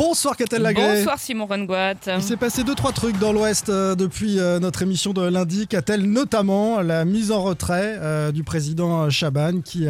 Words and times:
Bonsoir 0.00 0.34
Catel 0.34 0.62
Lagré. 0.62 0.96
Bonsoir 0.96 1.18
Simon 1.18 1.44
Rengoat. 1.44 1.92
Il 2.06 2.22
s'est 2.22 2.38
passé 2.38 2.64
deux 2.64 2.74
trois 2.74 2.90
trucs 2.90 3.18
dans 3.18 3.34
l'Ouest 3.34 3.68
euh, 3.68 3.94
depuis 3.94 4.38
euh, 4.38 4.58
notre 4.58 4.80
émission 4.80 5.12
de 5.12 5.20
lundi. 5.20 5.66
Catel 5.66 6.04
notamment 6.10 6.80
la 6.80 7.04
mise 7.04 7.30
en 7.30 7.42
retrait 7.42 7.98
euh, 8.00 8.32
du 8.32 8.42
président 8.42 9.10
Chaban 9.10 9.60
qui 9.60 9.88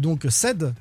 donc 0.00 0.26
cède 0.30 0.74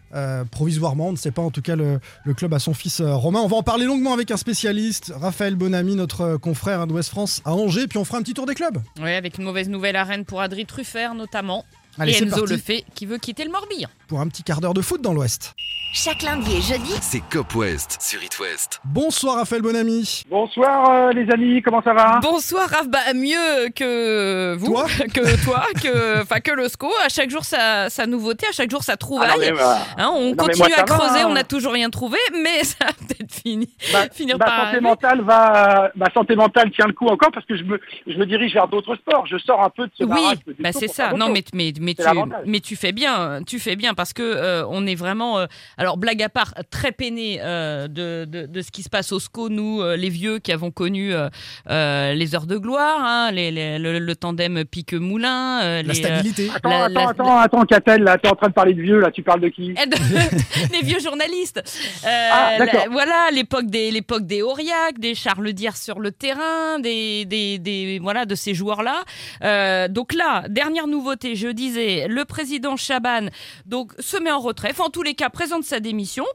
provisoirement, 0.50 1.10
on 1.10 1.12
ne 1.12 1.16
sait 1.16 1.30
pas 1.30 1.44
en 1.44 1.52
tout 1.52 1.62
cas 1.62 1.76
le, 1.76 2.00
le 2.24 2.34
club 2.34 2.56
à 2.56 2.60
son 2.60 2.74
fils 2.74 3.04
Romain. 3.06 3.42
On 3.44 3.48
va 3.48 3.58
en 3.58 3.62
parler 3.62 3.86
longuement 3.86 4.14
avec 4.14 4.32
un 4.32 4.38
spécialiste, 4.38 5.14
Raphaël 5.16 5.56
Bonamy, 5.56 5.96
notre 5.96 6.38
confrère 6.38 6.88
d'Ouest 6.88 7.12
France 7.12 7.44
à 7.46 7.54
Angers. 7.54 7.86
Puis 7.86 8.00
on 8.00 8.04
fera 8.04 8.18
un 8.18 8.24
petit 8.24 8.34
tour 8.34 8.48
des 8.48 8.56
clubs. 8.56 8.80
Oui, 9.00 9.12
avec 9.12 9.38
une 9.38 9.44
mauvaise 9.44 9.70
nouvelle 9.70 9.96
à 9.96 10.04
Rennes 10.06 10.26
pour 10.26 10.42
Adri 10.42 10.66
Truffert 10.66 11.14
notamment. 11.14 11.66
Allez, 11.98 12.14
et 12.14 12.24
Enzo 12.24 12.46
le 12.46 12.58
fait 12.58 12.84
qui 12.94 13.06
veut 13.06 13.18
quitter 13.18 13.44
le 13.46 13.52
Morbihan. 13.52 13.88
pour 14.08 14.20
un 14.20 14.28
petit 14.28 14.44
quart 14.44 14.60
d'heure 14.62 14.74
de 14.74 14.82
foot 14.82 15.02
dans 15.02 15.14
l'Ouest. 15.14 15.54
Chaque 15.94 16.24
lundi 16.24 16.58
et 16.58 16.62
jeudi. 16.62 16.92
C'est 17.00 17.22
Cop 17.32 17.56
West 17.56 17.98
sur 18.02 18.22
It 18.22 18.38
West. 18.40 18.82
Bonsoir 18.84 19.38
Raphaël 19.38 19.62
Bonamy. 19.62 20.24
Bonsoir 20.30 20.90
euh, 20.90 21.12
les 21.14 21.32
amis, 21.32 21.62
comment 21.62 21.82
ça 21.82 21.94
va? 21.94 22.20
Bonsoir 22.22 22.68
Raph, 22.68 22.90
bah, 22.90 23.14
mieux 23.14 23.70
que 23.74 24.56
vous, 24.58 24.66
Toi 24.74 24.88
que 25.14 25.46
toi, 25.46 25.64
que, 25.82 26.22
enfin 26.22 26.42
que 26.42 26.52
le 26.52 26.68
SCO. 26.68 26.92
À 27.06 27.08
chaque 27.08 27.30
jour 27.30 27.46
sa, 27.46 27.90
sa 27.90 28.08
nouveauté, 28.08 28.46
à 28.50 28.52
chaque 28.52 28.70
jour 28.70 28.84
sa 28.84 28.98
trouvaille. 28.98 29.30
Ah 29.32 29.38
non, 29.38 29.40
mais, 29.40 29.52
bah, 29.54 29.78
Hein, 29.98 30.10
on 30.14 30.30
Non, 30.32 30.36
continue 30.36 30.68
moi, 30.68 30.80
à 30.80 30.84
creuser, 30.84 31.14
va, 31.14 31.22
hein. 31.22 31.28
on 31.30 31.34
n'a 31.34 31.46
toujours 31.46 31.72
rien 31.72 31.90
trouvé, 31.90 32.18
mais 32.34 32.64
ça 32.66 32.88
va 32.88 32.92
peut-être 32.92 33.34
fini, 33.34 33.70
bah, 33.94 34.08
finir 34.12 34.38
ma 34.38 34.46
par 34.46 34.66
santé 34.66 34.82
mentale 34.82 35.22
va, 35.22 35.92
ma 35.96 36.12
santé 36.12 36.36
mentale 36.36 36.72
tient 36.72 36.88
le 36.88 36.94
coup 36.94 37.08
encore 37.08 37.32
parce 37.32 37.46
que 37.46 37.56
je 37.56 37.64
me, 37.64 37.80
je 38.06 38.18
me 38.18 38.26
dirige 38.26 38.54
vers 38.54 38.68
d'autres 38.68 38.96
sports. 38.98 39.26
Je 39.28 39.38
sors 39.38 39.64
un 39.64 39.70
peu 39.70 39.86
de 39.88 39.92
ce 39.98 40.04
Oui, 40.04 40.28
bah 40.60 40.72
c'est 40.74 40.90
ça. 40.90 41.14
Non, 41.14 41.30
mais 41.30 41.44
mais 41.54 41.72
mais 41.86 41.94
tu 41.94 42.04
mais 42.46 42.60
tu 42.60 42.76
fais 42.76 42.92
bien, 42.92 43.40
tu 43.46 43.60
fais 43.60 43.76
bien 43.76 43.94
parce 43.94 44.12
que 44.14 44.22
euh, 44.24 44.66
on 44.68 44.86
est 44.88 44.96
vraiment 44.96 45.40
euh, 45.40 45.46
alors 45.78 45.98
blague 45.98 46.22
à 46.24 46.30
part 46.30 46.54
très 46.70 46.92
peiné 46.92 47.40
euh, 47.42 47.88
de, 47.88 48.26
de, 48.26 48.46
de 48.48 48.62
ce 48.62 48.72
qui 48.72 48.84
se 48.84 48.90
passe 48.90 49.12
au 49.12 49.20
SCO 49.20 49.50
nous 49.50 49.82
euh, 49.82 49.96
les 49.96 50.10
vieux 50.10 50.40
qui 50.40 50.52
avons 50.52 50.72
connu 50.72 51.14
euh, 51.14 51.30
euh, 51.70 52.14
les 52.14 52.36
heures 52.36 52.48
de 52.48 52.58
gloire, 52.58 53.00
hein, 53.04 53.32
les, 53.32 53.52
les- 53.52 53.80
le, 53.80 54.00
le 54.00 54.16
tandem 54.16 54.66
pique 54.66 54.94
moulin, 54.94 55.62
euh, 55.64 55.82
La 55.84 55.94
les, 55.94 55.94
stabilité. 55.94 56.50
Attends, 56.54 56.70
La- 56.70 56.86
attends, 56.86 56.94
la- 57.04 57.10
attends, 57.10 57.38
attends, 57.40 57.66
Catel, 57.66 58.04
là, 58.04 58.18
t'es 58.18 58.28
en 58.30 58.36
train 58.36 58.48
de 58.50 58.54
parler 58.54 58.74
de 58.74 58.82
vieux, 58.82 59.00
là, 59.00 59.12
tu 59.12 59.22
parles 59.24 59.42
de 59.42 59.50
qui 59.50 59.74
les 60.74 60.82
vieux 60.84 61.00
journalistes. 61.00 61.62
Euh, 62.06 62.30
Ah, 62.32 62.56
d'accord. 62.58 62.82
la- 62.86 62.90
voilà 62.90 63.30
l'époque 63.32 63.68
des 63.68 63.92
l'époque 63.92 64.26
des 64.26 64.42
Aurillac, 64.42 64.98
des 65.00 65.14
Charles 65.16 65.54
Dier 65.54 65.72
sur 65.76 66.00
le 66.00 66.12
terrain, 66.12 66.80
des 66.80 67.26
des, 67.26 67.60
des 67.60 68.00
voilà 68.02 68.26
de 68.26 68.36
ces 68.36 68.54
joueurs 68.54 68.82
là. 68.84 69.04
Euh, 69.44 69.88
donc 69.88 70.14
là, 70.14 70.44
dernière 70.50 70.88
nouveauté, 70.88 71.36
je 71.36 71.48
disais, 71.50 71.75
le 71.76 72.24
président 72.26 72.76
Chaban 72.78 73.28
donc 73.66 73.94
se 74.00 74.18
met 74.18 74.32
en 74.32 74.40
retrait, 74.40 74.70
enfin, 74.72 74.86
en 74.86 74.90
tous 74.90 75.04
les 75.04 75.14
cas 75.16 75.30
présente 75.30 75.64
sa 75.64 75.80
démission. 75.80 76.26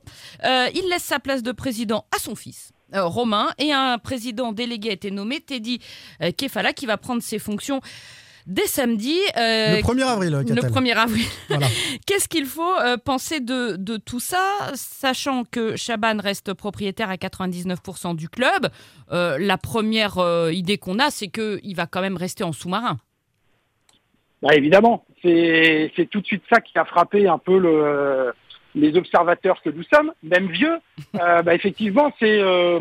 Euh, 0.45 0.69
il 0.75 0.89
laisse 0.89 1.05
sa 1.05 1.19
place 1.21 1.43
de 1.43 1.53
président 1.53 2.05
à 2.15 2.19
son 2.21 2.35
fils. 2.35 2.73
euh, 2.95 3.05
Romain 3.05 3.49
et 3.59 3.73
un 3.73 3.99
président 3.99 4.53
délégué 4.53 4.91
a 4.91 4.93
été 4.93 5.11
nommé, 5.11 5.41
Teddy 5.41 5.81
euh, 6.23 6.33
Kefala, 6.33 6.73
qui 6.73 6.87
va 6.87 6.97
prendre 6.97 7.23
ses 7.23 7.39
fonctions 7.39 7.81
dès 8.47 8.67
samedi. 8.67 9.17
euh, 9.37 9.77
Le 9.77 9.83
1er 9.83 10.03
avril, 10.03 10.31
le 10.33 10.43
Catel. 10.45 10.71
1er 10.73 10.95
avril. 10.97 11.25
Voilà. 11.49 11.69
Qu'est-ce 12.07 12.27
qu'il 12.27 12.47
faut 12.47 12.75
euh, 12.81 12.97
penser 12.97 13.39
de, 13.39 13.77
de 13.79 13.97
tout 13.97 14.19
ça, 14.19 14.73
sachant 14.75 15.45
que 15.45 15.77
Chaban 15.77 16.17
reste 16.19 16.53
propriétaire 16.55 17.11
à 17.11 17.17
99% 17.17 18.17
du 18.17 18.29
club 18.29 18.69
Euh, 19.13 19.39
La 19.39 19.59
première 19.59 20.17
idée 20.51 20.79
qu'on 20.79 20.99
a, 20.99 21.11
c'est 21.11 21.29
qu'il 21.29 21.75
va 21.77 21.87
quand 21.87 22.01
même 22.01 22.17
rester 22.17 22.43
en 22.45 22.53
sous-marin. 22.53 22.99
Bah 24.43 24.55
évidemment, 24.55 25.05
c'est 25.23 26.09
tout 26.11 26.21
de 26.21 26.27
suite 26.27 26.43
ça 26.51 26.61
qui 26.61 26.79
a 26.79 26.85
frappé 26.85 27.29
un 27.29 27.39
peu 27.39 27.59
le, 27.59 28.33
les 28.75 28.97
observateurs 28.97 29.61
que 29.63 29.71
nous 29.71 29.85
sommes, 29.93 30.13
même 30.23 30.49
vieux. 30.49 30.79
Euh, 31.21 31.43
bah 31.43 31.57
effectivement, 31.57 32.13
c'est 32.21 32.41
euh, 32.41 32.79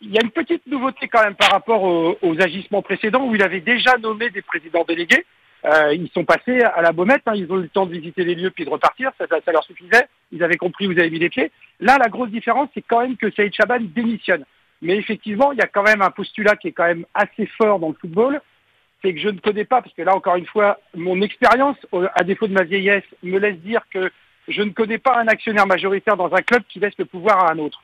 il 0.00 0.10
y 0.10 0.16
a 0.16 0.22
une 0.22 0.30
petite 0.30 0.66
nouveauté 0.66 1.06
quand 1.06 1.22
même 1.22 1.34
par 1.34 1.50
rapport 1.50 1.82
aux, 1.82 2.16
aux 2.22 2.40
agissements 2.40 2.80
précédents 2.80 3.26
où 3.26 3.34
il 3.34 3.42
avait 3.42 3.60
déjà 3.60 3.98
nommé 3.98 4.30
des 4.30 4.40
présidents 4.40 4.84
délégués. 4.88 5.26
Euh, 5.66 5.92
ils 5.92 6.08
sont 6.14 6.24
passés 6.24 6.62
à 6.62 6.80
la 6.80 6.92
baumette, 6.92 7.22
hein, 7.26 7.34
ils 7.34 7.50
ont 7.52 7.58
eu 7.58 7.62
le 7.62 7.68
temps 7.68 7.84
de 7.84 7.92
visiter 7.92 8.24
les 8.24 8.34
lieux 8.34 8.50
puis 8.50 8.64
de 8.64 8.70
repartir, 8.70 9.10
ça, 9.18 9.26
ça, 9.28 9.36
ça 9.44 9.52
leur 9.52 9.64
suffisait. 9.64 10.06
Ils 10.32 10.42
avaient 10.42 10.56
compris 10.56 10.86
où 10.86 10.92
vous 10.92 10.98
avez 10.98 11.10
mis 11.10 11.18
les 11.18 11.28
pieds. 11.28 11.50
Là, 11.80 11.98
la 11.98 12.08
grosse 12.08 12.30
différence, 12.30 12.70
c'est 12.72 12.82
quand 12.82 13.02
même 13.02 13.16
que 13.16 13.30
Saïd 13.32 13.52
Chaban 13.52 13.80
démissionne. 13.80 14.44
Mais 14.80 14.96
effectivement, 14.96 15.52
il 15.52 15.58
y 15.58 15.62
a 15.62 15.66
quand 15.66 15.82
même 15.82 16.00
un 16.00 16.10
postulat 16.10 16.56
qui 16.56 16.68
est 16.68 16.72
quand 16.72 16.86
même 16.86 17.04
assez 17.12 17.46
fort 17.58 17.78
dans 17.78 17.88
le 17.88 17.96
football 18.00 18.40
c'est 19.02 19.14
que 19.14 19.20
je 19.20 19.28
ne 19.28 19.38
connais 19.38 19.64
pas, 19.64 19.82
parce 19.82 19.94
que 19.94 20.02
là, 20.02 20.14
encore 20.14 20.36
une 20.36 20.46
fois, 20.46 20.78
mon 20.94 21.20
expérience, 21.20 21.76
à 22.14 22.24
défaut 22.24 22.46
de 22.46 22.52
ma 22.52 22.64
vieillesse, 22.64 23.04
me 23.22 23.38
laisse 23.38 23.58
dire 23.58 23.82
que 23.90 24.10
je 24.48 24.62
ne 24.62 24.70
connais 24.70 24.98
pas 24.98 25.18
un 25.18 25.28
actionnaire 25.28 25.66
majoritaire 25.66 26.16
dans 26.16 26.32
un 26.34 26.42
club 26.42 26.62
qui 26.68 26.80
laisse 26.80 26.96
le 26.98 27.04
pouvoir 27.04 27.44
à 27.44 27.52
un 27.52 27.58
autre. 27.58 27.82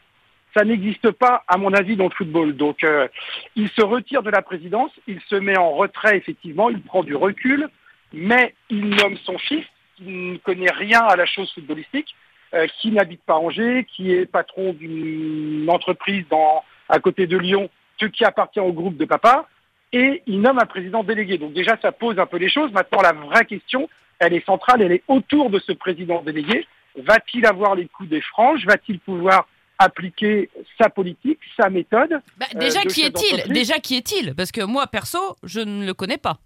Ça 0.56 0.64
n'existe 0.64 1.10
pas, 1.12 1.44
à 1.48 1.56
mon 1.56 1.72
avis, 1.72 1.96
dans 1.96 2.04
le 2.04 2.14
football. 2.14 2.54
Donc, 2.54 2.84
euh, 2.84 3.08
il 3.56 3.68
se 3.70 3.82
retire 3.82 4.22
de 4.22 4.30
la 4.30 4.42
présidence, 4.42 4.92
il 5.06 5.20
se 5.28 5.34
met 5.34 5.56
en 5.56 5.72
retrait, 5.72 6.16
effectivement, 6.16 6.70
il 6.70 6.80
prend 6.82 7.02
du 7.02 7.16
recul, 7.16 7.68
mais 8.12 8.54
il 8.68 8.90
nomme 8.90 9.16
son 9.24 9.38
fils, 9.38 9.64
qui 9.96 10.04
ne 10.04 10.36
connaît 10.38 10.70
rien 10.70 11.00
à 11.00 11.16
la 11.16 11.26
chose 11.26 11.52
footballistique, 11.52 12.14
euh, 12.54 12.66
qui 12.80 12.90
n'habite 12.90 13.22
pas 13.22 13.36
Angers, 13.36 13.86
qui 13.90 14.12
est 14.12 14.26
patron 14.26 14.74
d'une 14.74 15.66
entreprise 15.70 16.24
dans, 16.30 16.62
à 16.88 16.98
côté 17.00 17.26
de 17.26 17.38
Lyon, 17.38 17.70
ce 17.98 18.06
qui 18.06 18.24
appartient 18.24 18.60
au 18.60 18.72
groupe 18.72 18.96
de 18.96 19.04
papa, 19.04 19.48
et 19.92 20.22
il 20.26 20.40
nomme 20.40 20.58
un 20.58 20.66
président 20.66 21.02
délégué. 21.04 21.38
Donc 21.38 21.52
déjà, 21.52 21.76
ça 21.82 21.92
pose 21.92 22.18
un 22.18 22.26
peu 22.26 22.38
les 22.38 22.48
choses. 22.50 22.72
Maintenant, 22.72 23.02
la 23.02 23.12
vraie 23.12 23.44
question, 23.44 23.88
elle 24.18 24.34
est 24.34 24.44
centrale, 24.46 24.82
elle 24.82 24.92
est 24.92 25.02
autour 25.08 25.50
de 25.50 25.58
ce 25.58 25.72
président 25.72 26.22
délégué. 26.22 26.66
Va-t-il 26.96 27.44
avoir 27.46 27.74
les 27.74 27.86
coups 27.86 28.08
des 28.10 28.20
franges? 28.20 28.64
Va-t-il 28.66 28.98
pouvoir 29.00 29.46
appliquer 29.78 30.48
sa 30.80 30.88
politique, 30.90 31.38
sa 31.56 31.68
méthode 31.70 32.20
Bah, 32.38 32.46
Euh, 32.54 32.58
déjà, 32.58 32.82
de 32.82 32.88
qui 32.88 33.02
est-il? 33.02 33.52
Déjà, 33.52 33.74
qui 33.78 33.96
est-il? 33.96 34.34
Parce 34.34 34.52
que 34.52 34.62
moi, 34.62 34.86
perso, 34.86 35.36
je 35.42 35.60
ne 35.60 35.84
le 35.86 35.94
connais 35.94 36.18
pas. 36.18 36.38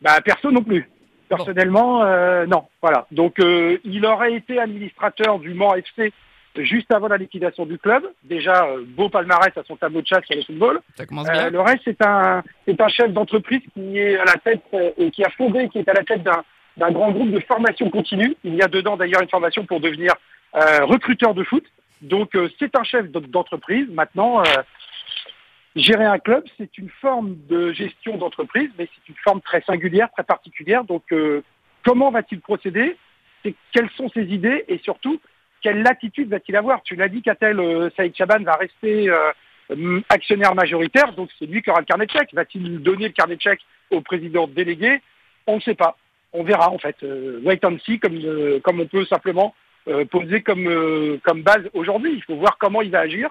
bah, 0.00 0.20
Perso 0.20 0.50
non 0.50 0.62
plus. 0.62 0.88
Personnellement, 1.28 2.02
euh, 2.04 2.44
non. 2.44 2.64
Voilà. 2.82 3.06
Donc, 3.10 3.38
euh, 3.38 3.78
il 3.84 4.04
aurait 4.04 4.34
été 4.34 4.58
administrateur 4.58 5.38
du 5.38 5.54
Mans 5.54 5.74
FC 5.74 6.12
juste 6.56 6.92
avant 6.92 7.08
la 7.08 7.16
liquidation 7.16 7.64
du 7.66 7.78
club. 7.78 8.04
Déjà, 8.24 8.66
euh, 8.66 8.84
beau 8.86 9.08
palmarès 9.08 9.56
à 9.56 9.62
son 9.64 9.76
tableau 9.76 10.02
de 10.02 10.06
chasse 10.06 10.24
sur 10.26 10.36
le 10.36 10.42
football. 10.42 10.80
Ça 10.96 11.06
commence 11.06 11.28
Euh, 11.28 11.50
le 11.50 11.60
reste, 11.60 11.82
c'est 11.84 12.04
un, 12.04 12.42
c'est 12.66 12.80
un 12.80 12.88
chef 12.88 13.12
d'entreprise 13.12 13.62
qui 13.74 13.98
est 13.98 14.16
à 14.16 14.24
la 14.24 14.34
tête, 14.34 14.62
euh, 14.74 14.90
et 14.98 15.10
qui 15.10 15.24
a 15.24 15.30
fondé, 15.30 15.68
qui 15.68 15.78
est 15.78 15.88
à 15.88 15.94
la 15.94 16.04
tête 16.04 16.22
d'un, 16.22 16.42
d'un 16.76 16.90
grand 16.90 17.10
groupe 17.10 17.30
de 17.30 17.40
formation 17.40 17.88
continue. 17.90 18.36
Il 18.44 18.54
y 18.54 18.62
a 18.62 18.68
dedans 18.68 18.96
d'ailleurs 18.96 19.22
une 19.22 19.28
formation 19.28 19.64
pour 19.64 19.80
devenir 19.80 20.12
euh, 20.54 20.84
recruteur 20.84 21.32
de 21.34 21.44
foot. 21.44 21.64
Donc, 22.02 22.34
euh, 22.34 22.48
c'est 22.58 22.76
un 22.76 22.84
chef 22.84 23.10
d'en- 23.10 23.20
d'entreprise. 23.20 23.86
Maintenant, 23.90 24.40
euh, 24.40 24.44
gérer 25.76 26.04
un 26.04 26.18
club, 26.18 26.44
c'est 26.58 26.76
une 26.76 26.90
forme 27.00 27.36
de 27.48 27.72
gestion 27.72 28.18
d'entreprise, 28.18 28.70
mais 28.78 28.88
c'est 28.94 29.08
une 29.08 29.18
forme 29.24 29.40
très 29.40 29.62
singulière, 29.62 30.10
très 30.12 30.24
particulière. 30.24 30.84
Donc, 30.84 31.04
euh, 31.12 31.42
comment 31.84 32.10
va-t-il 32.10 32.40
procéder? 32.40 32.96
C'est 33.42 33.54
quelles 33.72 33.90
sont 33.96 34.08
ses 34.10 34.24
idées? 34.24 34.64
Et 34.68 34.78
surtout 34.78 35.20
quelle 35.62 35.82
latitude 35.82 36.28
va-t-il 36.28 36.56
avoir? 36.56 36.82
Tu 36.82 36.96
l'as 36.96 37.08
dit, 37.08 37.22
Catel, 37.22 37.58
euh, 37.60 37.90
Saïd 37.96 38.14
Chaban 38.16 38.42
va 38.42 38.54
rester 38.54 39.08
euh, 39.08 39.32
hum, 39.70 40.02
actionnaire 40.08 40.54
majoritaire, 40.54 41.12
donc 41.14 41.30
c'est 41.38 41.46
lui 41.46 41.62
qui 41.62 41.70
aura 41.70 41.80
le 41.80 41.86
carnet 41.86 42.06
de 42.06 42.10
chèques. 42.10 42.34
Va-t-il 42.34 42.82
donner 42.82 43.08
le 43.08 43.12
carnet 43.12 43.36
de 43.36 43.40
chèques 43.40 43.64
au 43.90 44.00
président 44.00 44.46
délégué? 44.46 45.00
On 45.46 45.56
ne 45.56 45.60
sait 45.60 45.74
pas. 45.74 45.96
On 46.32 46.42
verra 46.42 46.70
en 46.70 46.78
fait. 46.78 46.96
Euh, 47.02 47.40
wait 47.44 47.64
and 47.64 47.78
see, 47.84 47.98
comme, 47.98 48.18
comme 48.62 48.80
on 48.80 48.86
peut 48.86 49.04
simplement 49.06 49.54
poser 50.12 50.42
comme, 50.42 51.18
comme 51.24 51.42
base 51.42 51.68
aujourd'hui. 51.74 52.12
Il 52.14 52.22
faut 52.22 52.36
voir 52.36 52.56
comment 52.56 52.82
il 52.82 52.92
va 52.92 53.00
agir 53.00 53.30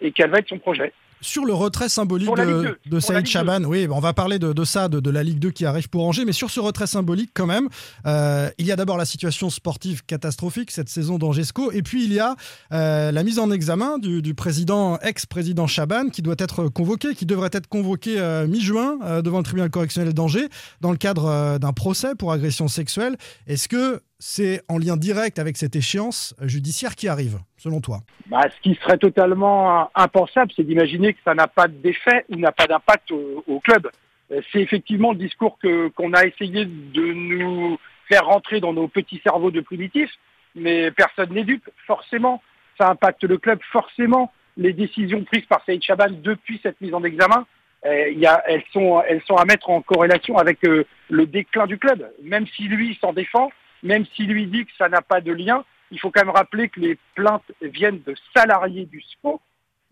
et 0.00 0.12
quel 0.12 0.30
va 0.30 0.38
être 0.38 0.48
son 0.48 0.58
projet. 0.58 0.94
Sur 1.20 1.44
le 1.44 1.52
retrait 1.52 1.88
symbolique 1.88 2.34
de, 2.34 2.42
Ligue 2.42 2.76
2, 2.86 2.90
de 2.90 3.00
Saïd 3.00 3.18
Ligue 3.18 3.26
2. 3.26 3.30
Chaban, 3.30 3.64
oui, 3.64 3.86
on 3.90 4.00
va 4.00 4.12
parler 4.12 4.38
de, 4.38 4.52
de 4.52 4.64
ça, 4.64 4.88
de, 4.88 5.00
de 5.00 5.10
la 5.10 5.22
Ligue 5.22 5.38
2 5.38 5.50
qui 5.50 5.66
arrive 5.66 5.88
pour 5.88 6.06
Angers, 6.06 6.24
mais 6.24 6.32
sur 6.32 6.50
ce 6.50 6.60
retrait 6.60 6.86
symbolique 6.86 7.30
quand 7.34 7.46
même, 7.46 7.68
euh, 8.06 8.48
il 8.58 8.66
y 8.66 8.72
a 8.72 8.76
d'abord 8.76 8.96
la 8.96 9.04
situation 9.04 9.50
sportive 9.50 10.04
catastrophique 10.04 10.70
cette 10.70 10.88
saison 10.88 11.18
d'Angesco, 11.18 11.72
et 11.72 11.82
puis 11.82 12.04
il 12.04 12.12
y 12.12 12.20
a 12.20 12.36
euh, 12.72 13.12
la 13.12 13.22
mise 13.22 13.38
en 13.38 13.50
examen 13.50 13.98
du, 13.98 14.22
du 14.22 14.34
président, 14.34 14.98
ex-président 14.98 15.66
Chaban, 15.66 16.08
qui 16.08 16.22
doit 16.22 16.36
être 16.38 16.68
convoqué, 16.68 17.14
qui 17.14 17.26
devrait 17.26 17.50
être 17.52 17.66
convoqué 17.66 18.18
euh, 18.18 18.46
mi-juin 18.46 19.20
devant 19.22 19.38
le 19.38 19.44
tribunal 19.44 19.70
correctionnel 19.70 20.14
d'Angers, 20.14 20.48
dans 20.80 20.90
le 20.90 20.96
cadre 20.96 21.58
d'un 21.58 21.72
procès 21.72 22.14
pour 22.14 22.32
agression 22.32 22.68
sexuelle. 22.68 23.16
Est-ce 23.46 23.68
que 23.68 24.00
c'est 24.20 24.60
en 24.68 24.78
lien 24.78 24.96
direct 24.96 25.38
avec 25.38 25.56
cette 25.56 25.74
échéance 25.74 26.36
judiciaire 26.42 26.94
qui 26.94 27.08
arrive, 27.08 27.38
selon 27.56 27.80
toi 27.80 28.00
Bah, 28.26 28.42
ce 28.54 28.60
qui 28.60 28.78
serait 28.82 28.98
totalement 28.98 29.90
impensable, 29.94 30.52
c'est 30.54 30.62
d'imaginer 30.62 31.14
que 31.14 31.18
ça 31.24 31.34
n'a 31.34 31.48
pas 31.48 31.66
d'effet 31.68 32.26
ou 32.28 32.36
n'a 32.36 32.52
pas 32.52 32.66
d'impact 32.66 33.10
au, 33.10 33.60
club. 33.64 33.90
Euh, 34.30 34.42
C'est 34.52 34.60
effectivement 34.60 35.12
le 35.12 35.18
discours 35.18 35.58
qu'on 35.96 36.12
a 36.12 36.26
essayé 36.26 36.66
de 36.66 37.12
nous 37.12 37.78
faire 38.08 38.26
rentrer 38.26 38.60
dans 38.60 38.74
nos 38.74 38.88
petits 38.88 39.20
cerveaux 39.24 39.50
de 39.50 39.62
primitifs, 39.62 40.12
mais 40.54 40.90
personne 40.90 41.32
n'est 41.32 41.44
dupe. 41.44 41.68
Forcément, 41.86 42.42
ça 42.78 42.90
impacte 42.90 43.24
le 43.24 43.38
club. 43.38 43.58
Forcément, 43.72 44.32
les 44.58 44.74
décisions 44.74 45.24
prises 45.24 45.46
par 45.46 45.64
Saïd 45.64 45.82
Chaban 45.82 46.08
depuis 46.10 46.60
cette 46.62 46.80
mise 46.82 46.92
en 46.92 47.04
examen, 47.04 47.46
euh, 47.86 48.12
elles 48.46 48.64
sont 48.72 49.36
à 49.36 49.44
mettre 49.46 49.70
en 49.70 49.80
corrélation 49.80 50.36
avec 50.36 50.62
euh, 50.66 50.84
le 51.08 51.26
déclin 51.26 51.66
du 51.66 51.78
club. 51.78 52.06
Même 52.22 52.46
si 52.54 52.64
lui 52.64 52.98
s'en 53.00 53.14
défend, 53.14 53.50
même 53.82 54.04
si 54.14 54.24
lui 54.24 54.46
dit 54.46 54.64
que 54.64 54.72
ça 54.78 54.88
n'a 54.88 55.02
pas 55.02 55.20
de 55.20 55.32
lien, 55.32 55.64
il 55.90 55.98
faut 55.98 56.10
quand 56.10 56.24
même 56.24 56.34
rappeler 56.34 56.68
que 56.68 56.80
les 56.80 56.98
plaintes 57.14 57.50
viennent 57.60 58.00
de 58.06 58.14
salariés 58.34 58.86
du 58.86 59.02
SCO. 59.02 59.40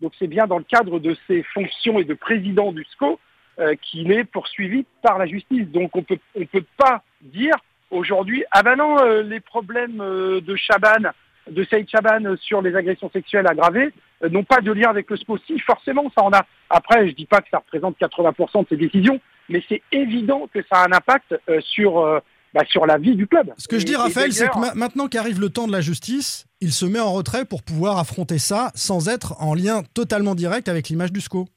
Donc 0.01 0.13
c'est 0.17 0.27
bien 0.27 0.47
dans 0.47 0.57
le 0.57 0.63
cadre 0.63 0.99
de 0.99 1.15
ses 1.27 1.43
fonctions 1.43 1.99
et 1.99 2.05
de 2.05 2.13
président 2.13 2.71
du 2.71 2.85
SCO 2.91 3.19
euh, 3.59 3.75
qu'il 3.81 4.11
est 4.11 4.23
poursuivi 4.23 4.85
par 5.01 5.17
la 5.17 5.25
justice. 5.25 5.67
Donc 5.67 5.95
on 5.95 6.03
peut, 6.03 6.19
on 6.35 6.45
peut 6.45 6.65
pas 6.77 7.03
dire 7.21 7.55
aujourd'hui, 7.91 8.45
ah 8.51 8.63
ben 8.63 8.77
non, 8.77 8.99
euh, 8.99 9.23
les 9.23 9.41
problèmes 9.41 9.99
euh, 9.99 10.39
de 10.39 10.55
Chaban, 10.55 11.09
de 11.49 11.63
Saïd 11.65 11.89
Chaban 11.89 12.35
sur 12.37 12.61
les 12.61 12.75
agressions 12.75 13.09
sexuelles 13.11 13.47
aggravées 13.47 13.91
euh, 14.23 14.29
n'ont 14.29 14.43
pas 14.43 14.61
de 14.61 14.71
lien 14.71 14.89
avec 14.89 15.09
le 15.09 15.17
SCO. 15.17 15.37
Si, 15.45 15.59
forcément, 15.59 16.11
ça 16.15 16.23
en 16.23 16.31
a. 16.33 16.45
Après, 16.69 17.07
je 17.07 17.13
dis 17.13 17.25
pas 17.25 17.41
que 17.41 17.49
ça 17.49 17.59
représente 17.59 17.97
80% 17.99 18.63
de 18.63 18.67
ses 18.69 18.77
décisions, 18.77 19.19
mais 19.47 19.63
c'est 19.69 19.81
évident 19.91 20.47
que 20.53 20.61
ça 20.71 20.81
a 20.81 20.87
un 20.87 20.91
impact 20.91 21.35
euh, 21.49 21.61
sur, 21.61 21.99
euh, 21.99 22.19
bah, 22.53 22.63
sur 22.67 22.85
la 22.85 22.97
vie 22.97 23.15
du 23.15 23.27
club. 23.27 23.53
Ce 23.57 23.67
que 23.67 23.77
je 23.79 23.85
dis, 23.85 23.95
Raphaël, 23.95 24.33
c'est 24.33 24.49
que 24.49 24.59
ma- 24.59 24.73
maintenant 24.73 25.07
qu'arrive 25.07 25.39
le 25.39 25.49
temps 25.49 25.67
de 25.67 25.71
la 25.71 25.81
justice, 25.81 26.45
il 26.61 26.71
se 26.71 26.85
met 26.85 26.99
en 26.99 27.11
retrait 27.13 27.45
pour 27.45 27.61
pouvoir 27.63 27.97
affronter 27.99 28.37
ça 28.39 28.71
sans 28.75 29.07
être 29.09 29.41
en 29.41 29.53
lien 29.53 29.83
totalement 29.93 30.35
direct 30.35 30.67
avec 30.67 30.89
l'image 30.89 31.11
du 31.11 31.21
SCO. 31.21 31.47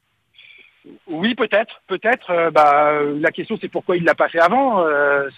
Oui, 1.07 1.35
peut-être, 1.35 1.81
peut-être. 1.87 2.31
euh, 2.31 2.51
bah, 2.51 2.93
la 3.21 3.31
question, 3.31 3.57
c'est 3.61 3.69
pourquoi 3.69 3.97
il 3.97 4.05
l'a 4.05 4.15
pas 4.15 4.29
fait 4.29 4.41
avant. 4.41 4.85
euh, 4.87 5.29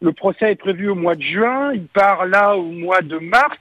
le 0.00 0.12
procès 0.12 0.52
est 0.52 0.56
prévu 0.56 0.88
au 0.90 0.94
mois 0.94 1.14
de 1.14 1.22
juin. 1.22 1.72
Il 1.72 1.86
part 1.86 2.26
là 2.26 2.56
au 2.56 2.64
mois 2.70 3.00
de 3.00 3.16
mars. 3.18 3.56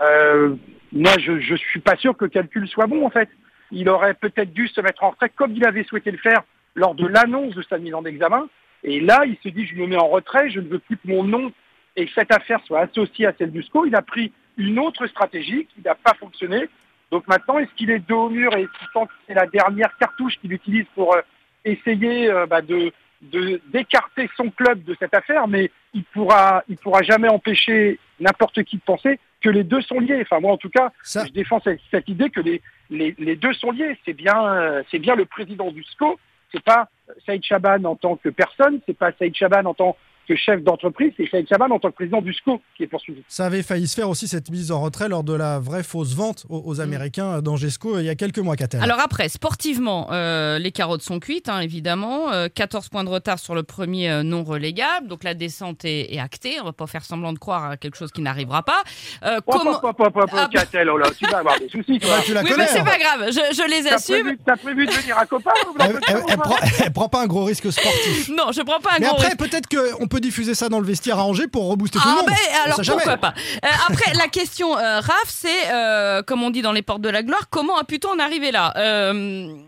Euh, 0.00 0.54
moi, 0.92 1.12
je 1.18 1.38
je 1.38 1.54
suis 1.54 1.80
pas 1.80 1.96
sûr 1.96 2.16
que 2.16 2.24
le 2.24 2.30
calcul 2.30 2.66
soit 2.66 2.86
bon 2.86 3.04
en 3.06 3.10
fait. 3.10 3.28
Il 3.72 3.88
aurait 3.90 4.14
peut-être 4.14 4.52
dû 4.52 4.68
se 4.68 4.80
mettre 4.80 5.04
en 5.04 5.10
retrait 5.10 5.28
comme 5.30 5.52
il 5.54 5.64
avait 5.66 5.84
souhaité 5.84 6.10
le 6.10 6.18
faire 6.18 6.42
lors 6.74 6.94
de 6.94 7.06
l'annonce 7.06 7.54
de 7.54 7.62
sa 7.68 7.76
mise 7.78 7.94
en 7.94 8.04
examen. 8.04 8.48
Et 8.84 9.00
là, 9.00 9.22
il 9.26 9.36
se 9.42 9.48
dit, 9.48 9.66
je 9.66 9.74
me 9.76 9.86
mets 9.86 9.96
en 9.96 10.08
retrait, 10.08 10.50
je 10.50 10.60
ne 10.60 10.68
veux 10.68 10.78
plus 10.78 10.96
que 10.96 11.06
mon 11.08 11.22
nom 11.24 11.52
et 11.96 12.06
que 12.06 12.12
cette 12.14 12.32
affaire 12.32 12.60
soit 12.64 12.80
associée 12.80 13.26
à 13.26 13.32
celle 13.38 13.52
du 13.52 13.62
SCO. 13.62 13.84
Il 13.86 13.94
a 13.94 14.02
pris 14.02 14.32
une 14.56 14.78
autre 14.78 15.06
stratégie 15.06 15.66
qui 15.74 15.82
n'a 15.84 15.94
pas 15.94 16.14
fonctionné. 16.14 16.68
Donc 17.10 17.26
maintenant, 17.28 17.58
est-ce 17.58 17.70
qu'il 17.76 17.90
est 17.90 17.98
dos 18.00 18.24
au 18.24 18.30
mur 18.30 18.54
et 18.56 18.62
qu'il 18.62 18.88
pense 18.94 19.08
que 19.08 19.14
c'est 19.28 19.34
la 19.34 19.46
dernière 19.46 19.96
cartouche 19.98 20.34
qu'il 20.40 20.52
utilise 20.52 20.86
pour 20.94 21.14
euh, 21.14 21.20
essayer 21.64 22.30
euh, 22.30 22.46
bah, 22.46 22.62
de 22.62 22.92
de- 23.30 23.60
d'écarter 23.72 24.28
son 24.36 24.50
club 24.50 24.82
de 24.82 24.96
cette 24.98 25.14
affaire, 25.14 25.46
mais 25.46 25.70
il 25.94 26.02
pourra 26.02 26.64
il 26.68 26.76
pourra 26.76 27.02
jamais 27.02 27.28
empêcher 27.28 28.00
n'importe 28.18 28.64
qui 28.64 28.78
de 28.78 28.82
penser 28.82 29.20
que 29.40 29.48
les 29.48 29.62
deux 29.62 29.80
sont 29.82 30.00
liés. 30.00 30.22
Enfin 30.22 30.40
moi 30.40 30.50
en 30.52 30.56
tout 30.56 30.70
cas, 30.70 30.90
Ça, 31.04 31.24
je 31.24 31.30
défends 31.32 31.60
cette, 31.62 31.78
cette 31.92 32.08
idée 32.08 32.30
que 32.30 32.40
les, 32.40 32.60
les, 32.90 33.14
les 33.18 33.36
deux 33.36 33.52
sont 33.52 33.70
liés. 33.70 33.96
C'est 34.04 34.12
bien 34.14 34.44
euh, 34.44 34.82
c'est 34.90 34.98
bien 34.98 35.14
le 35.14 35.24
président 35.24 35.70
du 35.70 35.84
SCO, 35.84 36.18
c'est 36.52 36.62
pas 36.62 36.88
Saïd 37.26 37.42
Chaban 37.42 37.84
en 37.84 37.96
tant 37.96 38.16
que 38.16 38.28
personne, 38.28 38.80
c'est 38.86 38.96
pas 38.96 39.12
Saïd 39.12 39.34
Chaban 39.34 39.64
en 39.64 39.74
tant 39.74 39.96
que 40.28 40.36
chef 40.36 40.62
d'entreprise, 40.62 41.12
c'est 41.16 41.28
Saïd 41.30 41.48
Chaban 41.48 41.70
en 41.70 41.78
tant 41.78 41.90
que 41.90 41.94
président 41.96 42.20
du 42.22 42.32
SCO 42.32 42.60
qui 42.76 42.84
est 42.84 42.86
poursuivi. 42.86 43.22
ça 43.28 43.46
avait 43.46 43.62
failli 43.62 43.86
se 43.88 43.94
faire 43.94 44.08
aussi 44.08 44.28
cette 44.28 44.50
mise 44.50 44.70
en 44.72 44.80
retrait 44.80 45.08
lors 45.08 45.24
de 45.24 45.32
la 45.34 45.58
vraie 45.58 45.82
fausse 45.82 46.14
vente 46.14 46.44
aux, 46.48 46.62
aux 46.64 46.80
Américains 46.80 47.42
d'Angesco 47.42 47.98
il 47.98 48.04
y 48.04 48.08
a 48.08 48.14
quelques 48.14 48.38
mois, 48.38 48.56
Catel. 48.56 48.82
Alors 48.82 49.00
après, 49.00 49.28
sportivement, 49.28 50.08
euh, 50.12 50.58
les 50.58 50.72
carottes 50.72 51.02
sont 51.02 51.18
cuites, 51.20 51.48
hein, 51.48 51.60
évidemment. 51.60 52.32
Euh, 52.32 52.48
14 52.54 52.88
points 52.88 53.04
de 53.04 53.08
retard 53.08 53.38
sur 53.38 53.54
le 53.54 53.62
premier 53.62 54.10
euh, 54.10 54.22
non 54.22 54.44
relégable. 54.44 55.08
Donc 55.08 55.24
la 55.24 55.34
descente 55.34 55.84
est, 55.84 56.14
est 56.14 56.18
actée. 56.20 56.56
On 56.60 56.64
va 56.64 56.72
pas 56.72 56.86
faire 56.86 57.04
semblant 57.04 57.32
de 57.32 57.38
croire 57.38 57.64
à 57.70 57.76
quelque 57.76 57.96
chose 57.96 58.10
qui 58.12 58.22
n'arrivera 58.22 58.62
pas. 58.62 58.82
Euh, 59.24 59.36
Hop, 59.38 59.44
comment- 59.58 59.80
hop, 59.82 60.00
hop, 60.00 60.30
Ah, 60.32 60.48
Catel, 60.52 60.88
oh 60.90 60.98
là, 60.98 61.08
tu 61.18 61.26
vas 61.26 61.38
avoir 61.38 61.58
des 61.58 61.68
soucis, 61.68 61.98
toi. 62.00 62.10
Bah, 62.16 62.22
tu 62.24 62.34
la 62.34 62.42
Oui, 62.42 62.50
connais. 62.50 62.64
mais 62.64 62.68
c'est 62.68 62.78
hein. 62.80 62.84
pas 62.84 62.98
grave. 62.98 63.26
Je, 63.28 63.54
je 63.56 63.70
les 63.70 63.88
T'as 63.88 63.94
assume. 63.96 64.20
prévu, 64.22 64.38
t'as 64.44 64.56
prévu 64.56 64.86
de 64.86 64.90
venir 64.92 65.18
à 65.18 65.26
Copa 65.26 65.52
ou 65.68 65.74
Elle, 65.80 65.98
elle- 66.08 66.22
elle 66.28 66.36
prend, 66.38 66.56
elle 66.84 66.92
prend 66.92 67.08
pas 67.08 67.22
un 67.22 67.26
gros 67.26 67.44
risque 67.44 67.70
sportif. 67.72 68.28
Non, 68.30 68.52
je 68.52 68.62
prends 68.62 68.80
pas 68.80 68.90
un 68.96 68.98
Mais 69.00 69.06
gros 69.06 69.14
après, 69.16 69.26
risque. 69.28 69.38
peut-être 69.38 69.68
qu'on 69.68 70.06
peut 70.12 70.20
diffuser 70.20 70.54
ça 70.54 70.68
dans 70.68 70.78
le 70.78 70.84
vestiaire 70.86 71.18
à 71.18 71.24
Angers 71.24 71.48
pour 71.48 71.70
rebooster 71.70 71.98
tout 71.98 72.06
le 72.06 72.12
Ah 72.12 72.16
monde. 72.20 72.26
ben 72.26 72.34
On 72.36 72.64
alors 72.66 72.80
pourquoi 72.84 73.16
pas. 73.16 73.34
Euh, 73.64 73.68
après 73.88 74.12
la 74.14 74.28
question 74.28 74.76
euh, 74.76 75.00
Raph 75.00 75.24
c'est 75.28 75.72
euh, 75.72 76.22
comme 76.22 76.42
on 76.42 76.50
dit 76.50 76.60
dans 76.60 76.72
les 76.72 76.82
portes 76.82 77.00
de 77.00 77.08
la 77.08 77.22
gloire 77.22 77.48
comment 77.50 77.78
a 77.78 77.84
pu-on 77.84 78.10
en 78.10 78.18
arriver 78.18 78.52
là? 78.52 78.74
Euh, 78.76 79.12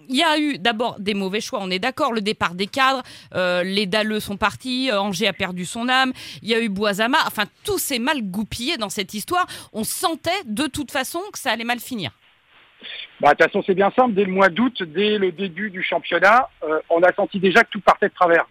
Il 0.08 0.17
y 0.17 0.23
a 0.23 0.38
eu 0.38 0.58
d'abord 0.58 0.96
des 1.00 1.14
mauvais 1.14 1.41
choix 1.41 1.61
on 1.62 1.70
est 1.70 1.79
d'accord 1.79 2.12
le 2.12 2.20
départ 2.20 2.55
des 2.55 2.67
cadres 2.67 3.02
euh, 3.35 3.62
les 3.62 3.87
Dalleux 3.87 4.20
sont 4.20 4.37
partis 4.37 4.91
euh, 4.91 5.00
Angers 5.00 5.29
a 5.29 5.32
perdu 5.32 5.64
son 5.64 5.88
âme 5.88 6.12
il 6.43 6.49
y 6.50 6.55
a 6.55 6.61
eu 6.61 6.69
Boisama 6.69 7.19
enfin 7.26 7.44
tout 7.64 7.79
s'est 7.79 7.99
mal 7.99 8.20
goupillé 8.23 8.76
dans 8.76 8.91
cette 8.91 9.14
histoire 9.14 9.46
on 9.73 9.82
sentait 9.82 10.31
de 10.44 10.67
toute 10.67 10.91
façon 10.91 11.20
que 11.32 11.38
ça 11.38 11.52
allait 11.52 11.64
mal 11.64 11.81
finir. 11.81 12.11
Bah, 13.20 13.31
de 13.31 13.37
toute 13.37 13.46
façon, 13.46 13.62
c'est 13.67 13.75
bien 13.75 13.91
simple. 13.96 14.12
Dès 14.14 14.25
le 14.25 14.32
mois 14.32 14.49
d'août, 14.50 14.82
dès 14.82 15.17
le 15.19 15.32
début 15.32 15.70
du 15.70 15.82
championnat, 15.82 16.49
euh, 16.64 16.81
on 16.91 17.02
a 17.02 17.12
senti 17.14 17.38
déjà 17.38 17.62
que 17.62 17.70
tout 17.70 17.81
partait 17.81 18.08
de 18.08 18.14
travers. 18.14 18.44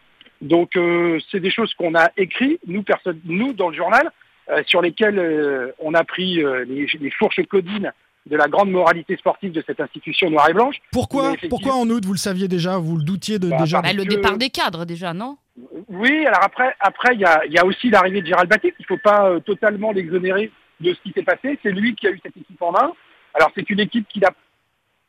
Donc, 0.43 0.75
euh, 0.75 1.19
c'est 1.31 1.39
des 1.39 1.49
choses 1.49 1.73
qu'on 1.73 1.95
a 1.95 2.09
écrites, 2.17 2.59
nous, 2.67 2.83
personne, 2.83 3.19
nous, 3.25 3.53
dans 3.53 3.69
le 3.69 3.75
journal, 3.75 4.11
euh, 4.49 4.61
sur 4.67 4.81
lesquelles 4.81 5.17
euh, 5.17 5.71
on 5.79 5.93
a 5.93 6.03
pris 6.03 6.43
euh, 6.43 6.65
les, 6.65 6.85
les 6.99 7.09
fourches 7.11 7.41
codines 7.49 7.91
de 8.25 8.35
la 8.37 8.47
grande 8.47 8.69
moralité 8.69 9.15
sportive 9.17 9.51
de 9.53 9.63
cette 9.65 9.79
institution 9.79 10.29
noire 10.29 10.49
et 10.49 10.53
blanche. 10.53 10.75
Pourquoi, 10.91 11.33
pourquoi 11.49 11.73
en 11.75 11.89
août, 11.89 12.03
vous 12.05 12.13
le 12.13 12.17
saviez 12.17 12.47
déjà? 12.47 12.77
Vous 12.77 12.97
le 12.97 13.03
doutiez 13.03 13.39
de, 13.39 13.49
Bah, 13.49 13.57
déjà? 13.59 13.81
Bah, 13.81 13.93
le 13.93 14.03
que- 14.03 14.09
départ 14.09 14.37
des 14.37 14.49
cadres 14.49 14.85
déjà 14.85 15.13
non? 15.13 15.37
Oui, 15.89 16.25
alors 16.25 16.43
après, 16.43 16.73
après, 16.79 17.13
il 17.15 17.21
y 17.21 17.25
a, 17.25 17.45
il 17.45 17.53
y 17.53 17.57
a 17.57 17.65
aussi 17.65 17.89
l'arrivée 17.89 18.21
de 18.21 18.27
Gérald 18.27 18.49
Baptiste. 18.49 18.75
Il 18.79 18.83
ne 18.89 18.97
faut 18.97 19.01
pas 19.03 19.29
euh, 19.29 19.39
totalement 19.39 19.91
l'exonérer 19.91 20.51
de 20.79 20.93
ce 20.93 20.99
qui 21.01 21.11
s'est 21.13 21.23
passé. 21.23 21.57
C'est 21.63 21.71
lui 21.71 21.95
qui 21.95 22.07
a 22.07 22.11
eu 22.11 22.19
cette 22.23 22.35
équipe 22.35 22.61
en 22.61 22.71
main. 22.71 22.91
Alors, 23.33 23.51
c'est 23.55 23.69
une 23.69 23.79
équipe 23.79 24.07
qu'il 24.09 24.25
a 24.25 24.31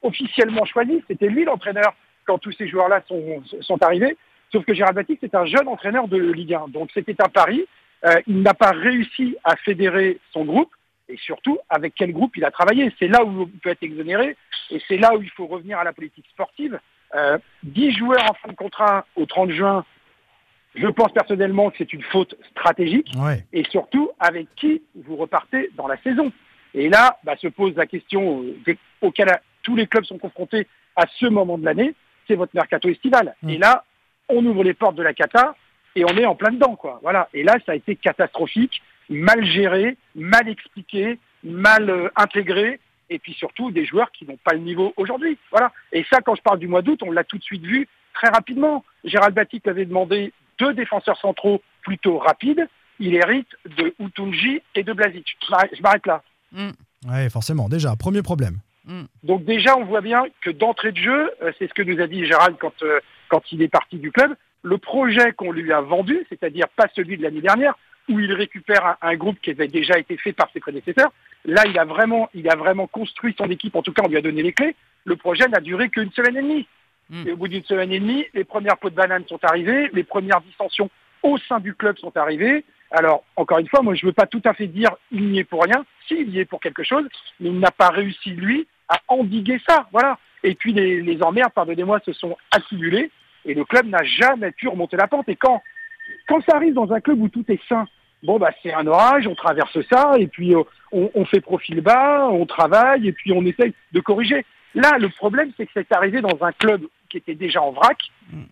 officiellement 0.03 0.65
choisie. 0.65 1.03
C'était 1.09 1.29
lui 1.29 1.45
l'entraîneur 1.45 1.95
quand 2.27 2.39
tous 2.39 2.53
ces 2.53 2.69
joueurs-là 2.69 3.03
sont, 3.09 3.43
sont 3.61 3.83
arrivés. 3.83 4.17
Sauf 4.55 4.65
que 4.65 4.73
Gérald 4.73 4.95
Baptiste 4.95 5.25
est 5.25 5.35
un 5.35 5.47
jeune 5.47 5.67
entraîneur 5.67 6.07
de 6.07 6.17
Ligue 6.17 6.55
1. 6.55 6.69
Donc, 6.69 6.91
c'était 6.95 7.21
un 7.21 7.29
pari. 7.29 7.67
Euh, 8.05 8.21
il 8.29 8.41
n'a 8.41 8.55
pas 8.55 8.71
réussi 8.71 9.37
à 9.43 9.57
fédérer 9.57 10.21
son 10.33 10.45
groupe. 10.45 10.71
Et 11.09 11.17
surtout, 11.17 11.59
avec 11.69 11.95
quel 11.97 12.13
groupe 12.13 12.37
il 12.37 12.45
a 12.45 12.53
travaillé. 12.53 12.95
C'est 13.01 13.09
là 13.09 13.25
où 13.25 13.51
il 13.53 13.59
peut 13.59 13.71
être 13.71 13.83
exonéré. 13.83 14.37
Et 14.71 14.81
c'est 14.87 14.97
là 14.97 15.17
où 15.17 15.23
il 15.23 15.31
faut 15.31 15.49
revenir 15.49 15.81
à 15.81 15.83
la 15.83 15.93
politique 15.93 16.27
sportive. 16.31 16.79
Euh, 17.17 17.37
10 17.65 17.97
joueurs 17.97 18.23
en 18.31 18.35
fin 18.35 18.49
de 18.49 18.55
contrat 18.55 19.07
au 19.17 19.27
30 19.27 19.51
juin, 19.51 19.85
je 20.77 20.87
pense 20.87 21.11
personnellement 21.11 21.71
que 21.71 21.79
c'est 21.79 21.93
une 21.93 22.03
faute 22.03 22.37
stratégique 22.51 23.11
Ouais. 23.17 23.45
et 23.53 23.65
surtout 23.71 24.13
avec 24.21 24.47
qui 24.55 24.83
vous 24.95 25.17
repartez 25.17 25.71
dans 25.77 25.89
la 25.89 25.97
saison. 26.03 26.31
Et 26.75 26.89
là, 26.89 27.19
bah, 27.25 27.35
se 27.39 27.49
pose 27.49 27.75
la 27.75 27.87
question 27.87 28.45
euh, 28.69 28.75
auquel 29.01 29.31
euh, 29.31 29.37
tous 29.65 29.75
les 29.75 29.89
clubs 29.89 30.05
sont 30.05 30.19
confrontés 30.19 30.69
à 30.95 31.07
ce 31.19 31.27
moment 31.27 31.59
de 31.59 31.65
l'année, 31.65 31.95
c'est 32.29 32.37
votre 32.37 32.55
mercato 32.55 32.89
estival. 32.89 33.35
Mm. 33.43 33.51
Et 33.51 33.59
là, 33.59 33.85
on 34.29 34.45
ouvre 34.47 34.65
les 34.65 34.75
portes 34.75 34.97
de 34.97 35.03
la 35.03 35.15
cata 35.15 35.55
et 35.97 36.05
on 36.05 36.17
est 36.17 36.27
en 36.27 36.35
plein 36.35 36.51
dedans, 36.53 36.77
quoi. 36.77 36.99
Voilà. 37.03 37.29
Et 37.35 37.43
là, 37.43 37.55
ça 37.65 37.73
a 37.73 37.75
été 37.77 37.95
catastrophique, 37.97 38.83
mal 39.09 39.45
géré, 39.45 39.97
mal 40.15 40.49
expliqué, 40.49 41.19
mal 41.45 41.91
euh, 41.91 42.09
intégré, 42.17 42.81
et 43.11 43.19
puis 43.19 43.35
surtout 43.35 43.71
des 43.71 43.85
joueurs 43.85 44.11
qui 44.13 44.25
n'ont 44.27 44.39
pas 44.43 44.55
le 44.55 44.61
niveau 44.61 44.93
aujourd'hui. 44.97 45.39
Voilà. 45.51 45.73
Et 45.93 46.05
ça, 46.11 46.21
quand 46.21 46.35
je 46.35 46.43
parle 46.43 46.59
du 46.59 46.69
mois 46.69 46.83
d'août, 46.83 47.01
on 47.03 47.13
l'a 47.13 47.23
tout 47.25 47.39
de 47.39 47.43
suite 47.43 47.63
vu 47.65 47.87
très 48.15 48.29
rapidement. 48.29 48.85
Gérald 49.05 49.35
Batic 49.35 49.67
avait 49.69 49.85
demandé 49.85 50.33
deux 50.59 50.73
défenseurs 50.73 51.19
centraux 51.21 51.61
plutôt 51.83 52.19
rapides. 52.19 52.67
Il 53.01 53.15
hérite 53.15 53.49
de 53.77 53.93
Utunji 54.01 54.63
et 54.75 54.83
de 54.85 54.93
Blazic. 54.93 55.37
Je 55.47 55.83
m'arrête- 55.83 56.07
là. 56.07 56.23
ouais, 57.09 57.29
forcément. 57.29 57.69
Déjà, 57.69 57.95
premier 57.97 58.23
problème. 58.23 58.59
Donc 59.23 59.45
déjà, 59.45 59.77
on 59.77 59.85
voit 59.85 60.01
bien 60.03 60.25
que 60.43 60.51
d'entrée 60.51 60.93
de 60.93 60.99
jeu, 60.99 61.31
euh, 61.43 61.53
c'est 61.59 61.69
ce 61.69 61.75
que 61.75 61.83
nous 61.83 62.01
a 62.01 62.07
dit 62.07 62.25
Gérald 62.27 62.57
quand, 62.61 62.83
euh, 62.83 63.01
quand 63.29 63.53
il 63.53 63.63
est 63.63 63.69
parti 63.69 63.97
du 63.97 64.13
club, 64.13 64.35
le 64.63 64.79
projet 64.79 65.33
qu'on 65.33 65.53
lui 65.53 65.73
a 65.73 65.81
vendu, 65.81 66.27
c'est-à-dire 66.29 66.69
pas 66.69 66.87
celui 66.95 67.17
de 67.17 67.23
l'année 67.23 67.41
dernière, 67.41 67.75
où 68.09 68.21
il 68.21 68.33
récupère 68.33 68.87
un, 68.87 68.97
un 69.03 69.15
groupe 69.17 69.39
qui 69.41 69.51
avait 69.51 69.69
déjà 69.69 69.99
été 69.99 70.17
fait 70.17 70.33
par 70.33 70.51
ses 70.53 70.61
prédécesseurs, 70.61 71.13
là, 71.45 71.63
il 71.67 71.79
a 71.79 71.85
vraiment, 71.85 72.29
il 72.35 72.49
a 72.49 72.57
vraiment 72.57 72.87
construit 72.87 73.35
son 73.37 73.51
équipe, 73.51 73.77
en 73.77 73.83
tout 73.83 73.93
cas, 73.93 74.03
on 74.05 74.09
lui 74.09 74.17
a 74.17 74.23
donné 74.23 74.43
les 74.43 74.53
clés. 74.53 74.77
Le 75.05 75.17
projet 75.17 75.47
n'a 75.49 75.61
duré 75.61 75.91
qu'une 75.91 76.13
semaine 76.13 76.37
et 76.37 76.43
demie. 76.43 76.67
Mm. 77.11 77.29
Et 77.29 77.33
au 77.33 77.37
bout 77.37 77.49
d'une 77.49 77.65
semaine 77.65 77.93
et 77.93 78.01
demie, 78.01 78.25
les 78.35 78.45
premières 78.45 78.79
pots 78.79 78.91
de 78.91 78.95
banane 78.95 79.25
sont 79.29 79.43
arrivées, 79.43 79.91
les 79.93 80.05
premières 80.05 80.41
dissensions 80.41 80.91
au 81.23 81.39
sein 81.39 81.61
du 81.61 81.75
club 81.75 81.99
sont 81.99 82.17
arrivées. 82.17 82.65
Alors, 82.91 83.25
encore 83.37 83.59
une 83.59 83.69
fois, 83.69 83.83
moi, 83.83 83.95
je 83.95 84.05
ne 84.05 84.11
veux 84.11 84.15
pas 84.15 84.27
tout 84.27 84.43
à 84.45 84.55
fait 84.55 84.67
dire 84.67 84.91
il 85.11 85.29
n'y 85.29 85.41
est 85.41 85.45
pour 85.45 85.65
rien. 85.65 85.85
Si, 86.07 86.15
il 86.15 86.31
y 86.31 86.39
est 86.39 86.45
pour 86.45 86.61
quelque 86.61 86.83
chose, 86.83 87.07
mais 87.41 87.49
il 87.49 87.59
n'a 87.59 87.71
pas 87.71 87.89
réussi, 87.89 88.31
lui, 88.31 88.67
à 88.89 89.01
endiguer 89.09 89.61
ça. 89.67 89.89
Voilà. 89.93 90.19
Et 90.45 90.55
puis, 90.55 90.73
les, 90.73 91.03
les 91.03 91.23
emmerdes, 91.23 91.53
pardonnez-moi, 91.53 92.01
se 92.05 92.13
sont 92.13 92.37
accumulées 92.53 93.11
et 93.45 93.55
le 93.55 93.65
club 93.65 93.87
n'a 93.87 94.05
jamais 94.05 94.53
pu 94.53 94.69
remonter 94.69 94.97
la 94.97 95.09
pente. 95.09 95.29
Et 95.29 95.37
quand, 95.37 95.63
quand 96.29 96.41
ça 96.49 96.57
arrive 96.57 96.75
dans 96.75 96.93
un 96.93 97.01
club 97.01 97.21
où 97.21 97.29
tout 97.29 97.45
est 97.49 97.61
sain, 97.69 97.87
bon, 98.23 98.39
bah, 98.39 98.53
c'est 98.63 98.73
un 98.73 98.87
orage, 98.87 99.27
on 99.27 99.35
traverse 99.35 99.77
ça, 99.91 100.13
et 100.19 100.29
puis 100.29 100.55
euh, 100.55 100.63
on, 100.93 101.11
on 101.15 101.25
fait 101.25 101.41
profil 101.41 101.81
bas, 101.81 102.29
on 102.31 102.47
travaille, 102.47 103.09
et 103.09 103.13
puis 103.13 103.33
on 103.33 103.45
essaye 103.45 103.75
de 103.93 104.01
corriger. 104.01 104.45
Là, 104.75 104.99
le 104.99 105.09
problème, 105.09 105.51
c'est 105.57 105.67
que 105.67 105.73
c'est 105.75 105.93
arrivé 105.93 106.21
dans 106.21 106.43
un 106.43 106.53
club 106.53 106.83
qui 107.09 107.19
était 107.19 107.35
déjà 107.35 107.63
en 107.63 107.73
vrac, 107.73 107.99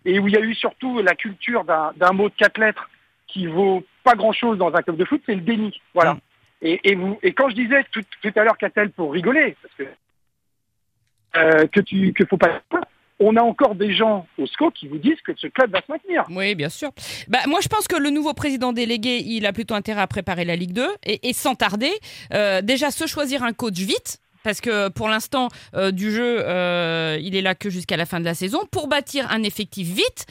et 0.05 0.19
où 0.19 0.27
il 0.27 0.33
y 0.33 0.37
a 0.37 0.41
eu 0.41 0.53
surtout 0.53 0.99
la 0.99 1.15
culture 1.15 1.63
d'un 1.65 1.91
d'un 1.97 2.13
mot 2.13 2.29
de 2.29 2.33
quatre 2.35 2.59
lettres 2.59 2.89
qui 3.27 3.47
vaut 3.47 3.83
pas 4.03 4.15
grand-chose 4.15 4.57
dans 4.57 4.73
un 4.73 4.81
club 4.81 4.95
de 4.95 5.05
foot, 5.05 5.21
c'est 5.25 5.35
le 5.35 5.41
déni. 5.41 5.81
Voilà. 5.93 6.13
Mm. 6.13 6.19
Et, 6.61 6.91
et, 6.91 6.95
vous, 6.95 7.19
et 7.23 7.33
quand 7.33 7.49
je 7.49 7.55
disais 7.55 7.83
tout, 7.91 8.03
tout 8.21 8.31
à 8.35 8.43
l'heure, 8.43 8.57
Catel, 8.57 8.91
pour 8.91 9.11
rigoler, 9.11 9.57
parce 9.61 9.73
que 9.75 9.83
euh, 11.35 11.67
que 11.67 11.79
tu 11.81 12.13
que 12.13 12.25
faut 12.25 12.37
pas. 12.37 12.61
On 13.19 13.35
a 13.37 13.41
encore 13.41 13.75
des 13.75 13.93
gens 13.93 14.25
au 14.37 14.45
SCO 14.47 14.71
qui 14.71 14.87
vous 14.87 14.97
disent 14.97 15.21
que 15.25 15.31
ce 15.37 15.47
club 15.47 15.71
va 15.71 15.79
se 15.79 15.91
maintenir. 15.91 16.23
Oui, 16.29 16.55
bien 16.55 16.69
sûr. 16.69 16.91
Bah, 17.27 17.39
moi, 17.47 17.59
je 17.61 17.69
pense 17.69 17.87
que 17.87 17.95
le 17.95 18.09
nouveau 18.09 18.33
président 18.33 18.73
délégué, 18.73 19.19
il 19.23 19.45
a 19.45 19.53
plutôt 19.53 19.75
intérêt 19.75 20.01
à 20.01 20.07
préparer 20.07 20.45
la 20.45 20.55
Ligue 20.55 20.73
2 20.73 20.85
et, 21.05 21.29
et 21.29 21.33
sans 21.33 21.55
tarder, 21.55 21.91
euh, 22.33 22.61
déjà 22.61 22.91
se 22.91 23.07
choisir 23.07 23.43
un 23.43 23.53
coach 23.53 23.77
vite. 23.77 24.19
Parce 24.43 24.59
que 24.59 24.89
pour 24.89 25.07
l'instant 25.07 25.47
euh, 25.73 25.91
du 25.91 26.11
jeu, 26.11 26.41
euh, 26.45 27.17
il 27.21 27.35
est 27.35 27.41
là 27.41 27.55
que 27.55 27.69
jusqu'à 27.69 27.97
la 27.97 28.05
fin 28.05 28.19
de 28.19 28.25
la 28.25 28.33
saison 28.33 28.59
pour 28.71 28.87
bâtir 28.87 29.31
un 29.31 29.41
effectif 29.41 29.87
vite 29.87 30.25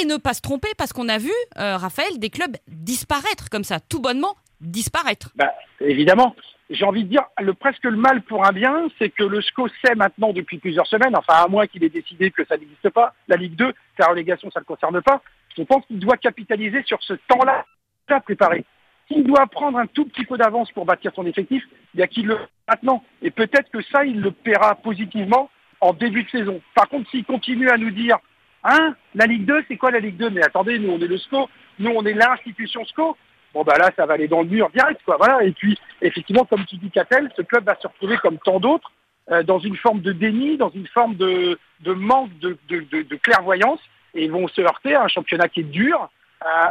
et 0.00 0.04
ne 0.04 0.16
pas 0.16 0.34
se 0.34 0.40
tromper 0.40 0.68
parce 0.78 0.92
qu'on 0.92 1.08
a 1.08 1.18
vu, 1.18 1.32
euh, 1.58 1.76
Raphaël, 1.76 2.18
des 2.18 2.30
clubs 2.30 2.56
disparaître 2.68 3.50
comme 3.50 3.64
ça, 3.64 3.80
tout 3.80 4.00
bonnement 4.00 4.36
disparaître. 4.60 5.30
Bah, 5.34 5.52
évidemment, 5.80 6.34
j'ai 6.70 6.84
envie 6.84 7.04
de 7.04 7.08
dire, 7.08 7.24
le 7.40 7.54
presque 7.54 7.84
le 7.84 7.96
mal 7.96 8.22
pour 8.22 8.44
un 8.44 8.52
bien, 8.52 8.88
c'est 8.98 9.10
que 9.10 9.22
le 9.22 9.40
SCO 9.40 9.68
sait 9.84 9.94
maintenant 9.94 10.32
depuis 10.32 10.58
plusieurs 10.58 10.86
semaines, 10.86 11.16
enfin 11.16 11.44
à 11.44 11.48
moins 11.48 11.66
qu'il 11.66 11.84
ait 11.84 11.88
décidé 11.88 12.30
que 12.30 12.44
ça 12.44 12.56
n'existe 12.56 12.90
pas, 12.90 13.14
la 13.28 13.36
Ligue 13.36 13.54
2, 13.54 13.72
sa 13.98 14.08
relégation, 14.08 14.50
ça 14.50 14.60
ne 14.60 14.62
le 14.62 14.74
concerne 14.74 15.00
pas, 15.02 15.22
je 15.56 15.62
pense 15.62 15.84
qu'il 15.86 15.98
doit 15.98 16.16
capitaliser 16.16 16.82
sur 16.84 17.02
ce 17.02 17.14
temps-là 17.28 17.64
à 18.08 18.20
préparer. 18.20 18.64
S'il 19.08 19.24
doit 19.24 19.46
prendre 19.46 19.78
un 19.78 19.86
tout 19.86 20.04
petit 20.04 20.24
peu 20.24 20.36
d'avance 20.36 20.70
pour 20.72 20.84
bâtir 20.84 21.12
son 21.14 21.26
effectif, 21.26 21.62
il 21.94 22.00
y 22.00 22.02
a 22.02 22.06
qu'il 22.06 22.26
le 22.26 22.38
maintenant. 22.68 23.02
Et 23.22 23.30
peut-être 23.30 23.70
que 23.70 23.82
ça, 23.82 24.04
il 24.04 24.20
le 24.20 24.32
paiera 24.32 24.74
positivement 24.76 25.50
en 25.80 25.92
début 25.92 26.24
de 26.24 26.30
saison. 26.30 26.60
Par 26.74 26.88
contre, 26.88 27.08
s'il 27.10 27.24
continue 27.24 27.68
à 27.68 27.76
nous 27.76 27.90
dire, 27.90 28.18
hein, 28.64 28.94
la 29.14 29.26
Ligue 29.26 29.44
2, 29.44 29.64
c'est 29.68 29.76
quoi 29.76 29.90
la 29.90 30.00
Ligue 30.00 30.16
2 30.16 30.30
Mais 30.30 30.44
attendez, 30.44 30.78
nous 30.78 30.90
on 30.90 31.00
est 31.00 31.06
le 31.06 31.18
SCO, 31.18 31.48
nous 31.78 31.90
on 31.90 32.04
est 32.04 32.14
l'institution 32.14 32.84
SCO. 32.86 33.16
Bon 33.56 33.62
bah 33.62 33.78
là, 33.78 33.90
ça 33.96 34.04
va 34.04 34.12
aller 34.12 34.28
dans 34.28 34.42
le 34.42 34.48
mur 34.48 34.68
direct, 34.68 35.00
quoi. 35.06 35.16
Et 35.42 35.52
puis, 35.52 35.78
effectivement, 36.02 36.44
comme 36.44 36.66
tu 36.66 36.76
dis, 36.76 36.90
Catel, 36.90 37.30
ce 37.34 37.40
club 37.40 37.64
va 37.64 37.74
se 37.80 37.86
retrouver 37.86 38.18
comme 38.18 38.36
tant 38.36 38.60
d'autres, 38.60 38.92
euh, 39.30 39.42
dans 39.42 39.58
une 39.58 39.76
forme 39.76 40.02
de 40.02 40.12
déni, 40.12 40.58
dans 40.58 40.68
une 40.68 40.86
forme 40.88 41.14
de, 41.14 41.58
manque 41.86 42.28
de, 42.38 43.16
clairvoyance, 43.22 43.80
et 44.14 44.24
ils 44.24 44.30
vont 44.30 44.46
se 44.46 44.60
heurter 44.60 44.94
à 44.94 45.04
un 45.04 45.08
championnat 45.08 45.48
qui 45.48 45.60
est 45.60 45.70
dur, 45.70 46.10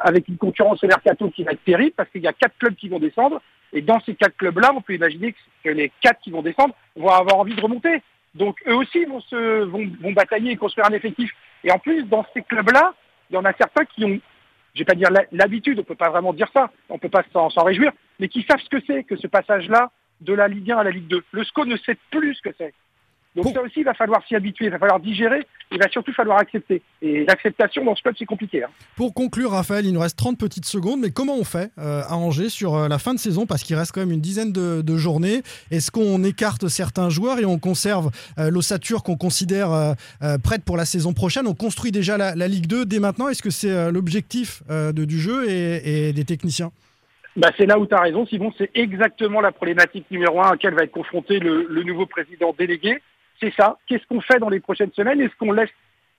avec 0.04 0.27
une 0.27 0.38
concurrence 0.38 0.84
au 0.84 0.88
mercato 0.88 1.32
qui 1.32 1.44
va 1.44 1.54
être 1.54 1.63
terrible, 1.63 1.94
parce 1.98 2.08
qu'il 2.12 2.22
y 2.22 2.27
a 2.27 2.34
quatre 2.34 2.56
clubs 2.60 2.75
qui 2.75 2.88
vont 2.88 3.00
descendre, 3.00 3.42
et 3.74 3.82
dans 3.82 4.00
ces 4.01 4.13
quatre 4.13 4.38
clubs-là, 4.38 4.72
on 4.75 4.82
peut 4.82 4.94
imaginer 4.94 5.34
que 5.63 5.70
les 5.72 5.92
quatre 6.01 6.22
qui 6.22 6.30
vont 6.30 6.44
descendre 6.44 6.75
vont 6.96 7.10
avoir 7.10 7.39
envie 7.39 7.56
de 7.56 7.62
remonter. 7.62 8.04
Donc 8.36 8.62
eux 8.68 8.75
aussi 8.75 9.06
vont 9.06 9.22
se 9.22 9.63
vont, 9.63 9.89
vont 10.01 10.12
batailler 10.12 10.51
et 10.51 10.56
construire 10.56 10.86
un 10.86 10.94
effectif. 10.94 11.32
Et 11.63 11.72
en 11.72 11.80
plus, 11.80 12.04
dans 12.04 12.27
ces 12.36 12.44
clubs-là, 12.44 12.94
il 13.32 13.34
y 13.34 13.38
en 13.38 13.46
a 13.46 13.54
certains 13.54 13.86
qui 13.86 14.06
ont, 14.06 14.20
je 14.75 14.82
vais 14.82 14.86
pas 14.86 14.96
dire 14.96 15.10
l'habitude, 15.32 15.79
on 15.79 15.84
peut 15.84 15.96
pas 15.96 16.10
vraiment 16.10 16.34
dire 16.34 16.50
ça, 16.53 16.70
on 16.89 17.00
peut 17.00 17.10
pas 17.10 17.24
s'en 17.32 17.63
réjouir, 17.63 17.91
mais 18.20 18.27
qui 18.27 18.44
savent 18.44 18.60
ce 18.60 18.70
que 18.70 18.84
c'est 18.86 19.03
que 19.03 19.15
ce 19.15 19.27
passage-là 19.27 19.91
de 20.22 20.34
la 20.34 20.48
Ligue 20.48 20.72
1 20.72 20.77
à 20.77 20.84
la 20.84 20.91
Ligue 20.91 21.08
2. 21.08 21.24
Le 21.32 21.44
SCO 21.44 21.65
ne 21.65 21.77
sait 21.77 21.98
plus 22.12 22.36
ce 22.36 22.41
que 22.41 22.55
c'est. 22.58 22.74
Donc 23.36 23.54
ça 23.54 23.62
aussi, 23.62 23.82
il 23.82 23.84
va 23.84 23.94
falloir 23.94 24.25
s'y 24.27 24.36
habituer, 24.36 24.65
il 24.65 24.72
va 24.72 24.80
falloir 24.80 25.00
digérer, 25.00 25.46
il 25.72 25.77
va 25.77 25.89
surtout 25.89 26.13
falloir 26.13 26.38
accepter. 26.38 26.82
Et 27.01 27.25
l'acceptation 27.25 27.84
dans 27.84 27.96
ce 27.96 28.01
club, 28.01 28.15
c'est 28.18 28.25
compliqué. 28.25 28.63
hein. 28.63 28.70
Pour 28.96 29.13
conclure, 29.13 29.51
Raphaël, 29.51 29.86
il 29.86 29.94
nous 29.94 30.00
reste 30.00 30.18
30 30.18 30.38
petites 30.38 30.65
secondes, 30.65 31.01
mais 31.01 31.10
comment 31.12 31.36
on 31.36 31.44
fait 31.44 31.72
euh, 31.77 32.01
à 32.08 32.15
Angers 32.15 32.50
sur 32.50 32.75
euh, 32.75 32.88
la 32.88 32.98
fin 32.98 33.13
de 33.13 33.20
saison? 33.20 33.46
Parce 33.46 33.63
qu'il 33.63 33.75
reste 33.75 33.92
quand 33.92 34.00
même 34.00 34.12
une 34.13 34.22
dizaine 34.22 34.54
de, 34.54 34.82
de 34.82 34.98
journées. 34.98 35.42
Est-ce 35.70 35.92
qu'on 35.92 36.24
écarte 36.24 36.68
certains 36.70 37.10
joueurs 37.10 37.39
et 37.39 37.46
on 37.46 37.60
conserve 37.60 38.10
euh, 38.39 38.50
l'ossature 38.50 39.04
qu'on 39.04 39.18
considère 39.18 39.96
prête 40.44 40.63
pour 40.63 40.77
la 40.77 40.86
saison 40.86 41.13
prochaine? 41.13 41.46
On 41.48 41.54
construit 41.54 41.92
déjà 41.92 42.18
la, 42.18 42.36
la 42.36 42.48
Ligue 42.48 42.68
2 42.68 42.86
dès 42.86 43.00
maintenant 43.00 43.27
Est-ce 43.27 43.42
que 43.44 43.50
c'est 43.50 43.92
l'objectif 43.92 44.63
du 44.94 45.20
jeu 45.20 45.50
et, 45.50 46.08
et 46.10 46.13
des 46.13 46.24
techniciens? 46.24 46.72
Bah, 47.36 47.51
c'est 47.58 47.65
là 47.65 47.77
où 47.77 47.86
tu 47.86 47.94
as 47.94 48.00
raison, 48.00 48.25
Simon. 48.25 48.54
C'est 48.58 48.72
exactement 48.75 49.42
la 49.42 49.51
problématique 49.51 50.06
numéro 50.10 50.39
un 50.42 50.48
à 50.48 50.51
laquelle 50.51 50.74
va 50.74 50.84
être 50.84 50.92
confronté 50.92 51.39
le, 51.39 51.68
le 51.70 51.84
nouveau 51.84 52.06
président 52.06 52.56
délégué. 52.58 53.01
C'est 53.39 53.54
ça. 53.56 53.77
Qu'est-ce 53.88 54.06
qu'on 54.08 54.22
fait 54.22 54.39
dans 54.39 54.50
les 54.50 54.60
prochaines 54.60 54.92
semaines? 54.94 55.22
Est-ce 55.22 55.36
qu'on 55.38 55.51
laisse 55.51 55.70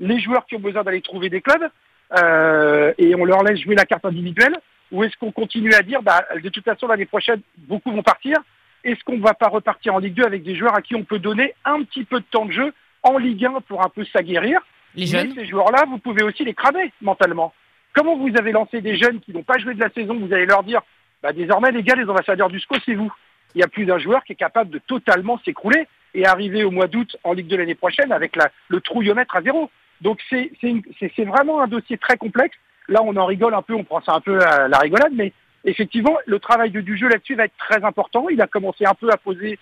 les 0.01 0.21
joueurs 0.21 0.47
qui 0.47 0.57
ont 0.57 0.61
besoin 0.61 0.83
d'aller 0.83 1.01
trouver 1.01 1.31
des 1.31 1.41
clubs 1.41 1.69
euh, 2.17 2.93
et 2.99 3.15
on 3.15 3.25
leur 3.25 3.43
laisse 3.43 3.61
jouer 3.61 3.75
la 3.75 3.85
carte 3.85 4.05
individuelle? 4.05 4.57
Ou 4.93 5.03
est-ce 5.03 5.17
qu'on 5.17 5.33
continue 5.33 5.73
à 5.75 5.83
dire, 5.83 6.03
bah, 6.03 6.25
de 6.41 6.49
toute 6.49 6.65
façon, 6.65 6.87
l'année 6.87 7.07
prochaine, 7.07 7.41
beaucoup 7.59 7.91
vont 7.91 8.03
partir. 8.03 8.37
Est-ce 8.85 9.03
qu'on 9.05 9.17
ne 9.17 9.23
va 9.23 9.35
pas 9.35 9.49
repartir 9.49 9.95
en 9.95 9.99
Ligue 9.99 10.15
2 10.15 10.25
avec 10.25 10.45
des 10.45 10.55
joueurs 10.55 10.77
à 10.77 10.83
qui 10.83 10.95
on 10.95 11.03
peut 11.03 11.19
donner 11.19 11.55
un 11.65 11.83
petit 11.83 12.05
peu 12.05 12.21
de 12.21 12.25
temps 12.31 12.45
de 12.45 12.53
jeu 12.53 12.73
en 13.03 13.19
Ligue 13.19 13.45
1 13.45 13.61
pour 13.63 13.85
un 13.85 13.89
peu 13.89 14.05
s'aguerrir? 14.05 14.61
Les 14.95 15.11
mais 15.13 15.29
ces 15.35 15.47
joueurs-là, 15.47 15.85
vous 15.89 15.99
pouvez 15.99 16.23
aussi 16.23 16.45
les 16.45 16.55
cramer 16.55 16.93
mentalement. 17.03 17.53
Comment 17.93 18.17
vous 18.17 18.31
avez 18.39 18.53
lancé 18.53 18.81
des 18.81 18.97
jeunes 18.97 19.21
qui 19.21 19.33
n'ont 19.33 19.43
pas 19.43 19.59
joué 19.59 19.75
de 19.75 19.81
la 19.81 19.91
saison, 19.91 20.15
vous 20.15 20.33
allez 20.33 20.47
leur 20.47 20.63
dire, 20.63 20.83
bah, 21.23 21.33
désormais 21.33 21.73
les 21.73 21.83
gars, 21.83 21.97
les 21.97 22.09
ambassadeurs 22.09 22.49
du 22.49 22.61
SCO, 22.61 22.77
c'est 22.85 22.95
vous. 22.95 23.13
Il 23.55 23.61
y 23.61 23.65
a 23.65 23.69
plus 23.69 23.87
d'un 23.87 23.99
joueur 23.99 24.23
qui 24.23 24.33
est 24.33 24.37
capable 24.37 24.71
de 24.71 24.79
totalement 24.79 25.41
s'écrouler 25.45 25.89
et 26.17 26.27
arriver 26.27 26.65
au 26.65 26.71
mois 26.71 26.89
d'août 26.89 27.17
en 27.23 27.35
Ligue 27.35 27.47
2 27.47 27.59
l'année 27.59 27.75
prochaine 27.75 28.11
avec 28.11 28.35
la, 28.37 28.51
le 28.69 28.81
trouillomètre 28.81 29.37
à 29.37 29.43
zéro. 29.43 29.71
Donc 30.01 30.21
c'est 30.31 31.25
vraiment 31.25 31.61
un 31.61 31.69
dossier 31.69 31.99
très 31.99 32.17
complexe. 32.17 32.57
Là, 32.89 33.03
on 33.03 33.17
en 33.17 33.27
rigole 33.27 33.55
un 33.55 33.63
peu, 33.63 33.75
on 33.75 33.85
prend 33.85 34.01
ça 34.01 34.15
un 34.15 34.21
peu 34.21 34.41
à 34.41 34.69
la 34.69 34.79
rigolade, 34.79 35.13
mais 35.13 35.33
effectivement, 35.65 36.17
le 36.27 36.39
travail 36.39 36.71
de, 36.71 36.81
du 36.81 36.97
jeu 36.97 37.09
là-dessus 37.09 37.35
va 37.35 37.45
être 37.45 37.57
très 37.59 37.85
important. 37.85 38.29
Il 38.29 38.41
a 38.41 38.47
commencé 38.47 38.87
un 38.87 38.95
peu 38.95 39.11
à 39.11 39.17
poser, 39.17 39.59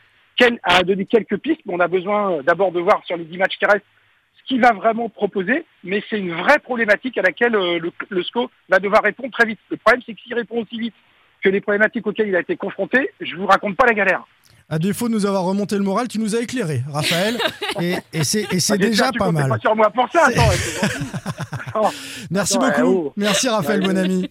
à 0.63 0.83
donner 0.83 1.07
quelques 1.07 1.39
pistes, 1.39 1.63
mais 1.67 1.75
on 1.75 1.81
a 1.81 1.89
besoin 1.89 2.33
euh, 2.33 2.43
d'abord 2.43 2.71
de 2.71 2.81
voir 2.81 3.03
sur 3.05 3.17
les 3.17 3.25
10 3.25 3.39
matchs 3.39 3.59
qui 3.59 3.67
restent 3.67 3.85
ce 4.39 4.45
qu'il 4.45 4.61
va 4.61 4.73
vraiment 4.73 5.09
proposer, 5.09 5.65
mais 5.85 6.03
c'est 6.11 6.19
une 6.19 6.35
vraie 6.35 6.59
problématique 6.59 7.17
à 7.17 7.23
laquelle 7.23 7.57
euh, 7.57 7.79
le, 7.79 7.91
le 8.11 8.23
SCO 8.23 8.51
va 8.69 8.79
devoir 8.79 9.03
répondre 9.03 9.33
très 9.33 9.47
vite. 9.47 9.61
Le 9.71 9.79
problème, 9.79 10.03
c'est 10.05 10.15
que 10.15 10.21
s'il 10.21 10.35
répond 10.35 10.63
aussi 10.63 10.79
vite 10.79 10.95
que 11.43 11.49
les 11.49 11.61
problématiques 11.61 12.07
auxquelles 12.07 12.29
il 12.29 12.37
a 12.37 12.41
été 12.41 12.57
confronté, 12.57 13.11
je 13.21 13.37
vous 13.37 13.47
raconte 13.47 13.77
pas 13.77 13.87
la 13.87 13.95
galère. 13.95 14.25
À 14.75 14.79
défaut 14.81 15.07
de 15.09 15.13
nous 15.15 15.25
avoir 15.25 15.45
remonté 15.45 15.77
le 15.77 15.85
moral, 15.85 16.09
tu 16.09 16.19
nous 16.19 16.35
as 16.35 16.41
éclairé, 16.41 16.83
Raphaël. 16.93 17.39
et 17.81 17.95
et 18.13 18.25
c'est 18.25 18.45
Ah, 18.71 18.77
déjà 18.77 19.13
pas 19.17 19.31
mal. 19.31 19.49
pas 19.49 19.59
sur 19.61 19.77
moi 19.77 19.89
pour 19.89 20.09
ça. 20.11 20.27
Attends, 20.27 20.49
Merci 22.31 22.57
Attends, 22.57 22.91
beaucoup. 22.91 23.13
Merci 23.17 23.49
Raphaël, 23.49 23.83
mon 23.83 23.97
ami. 23.97 24.31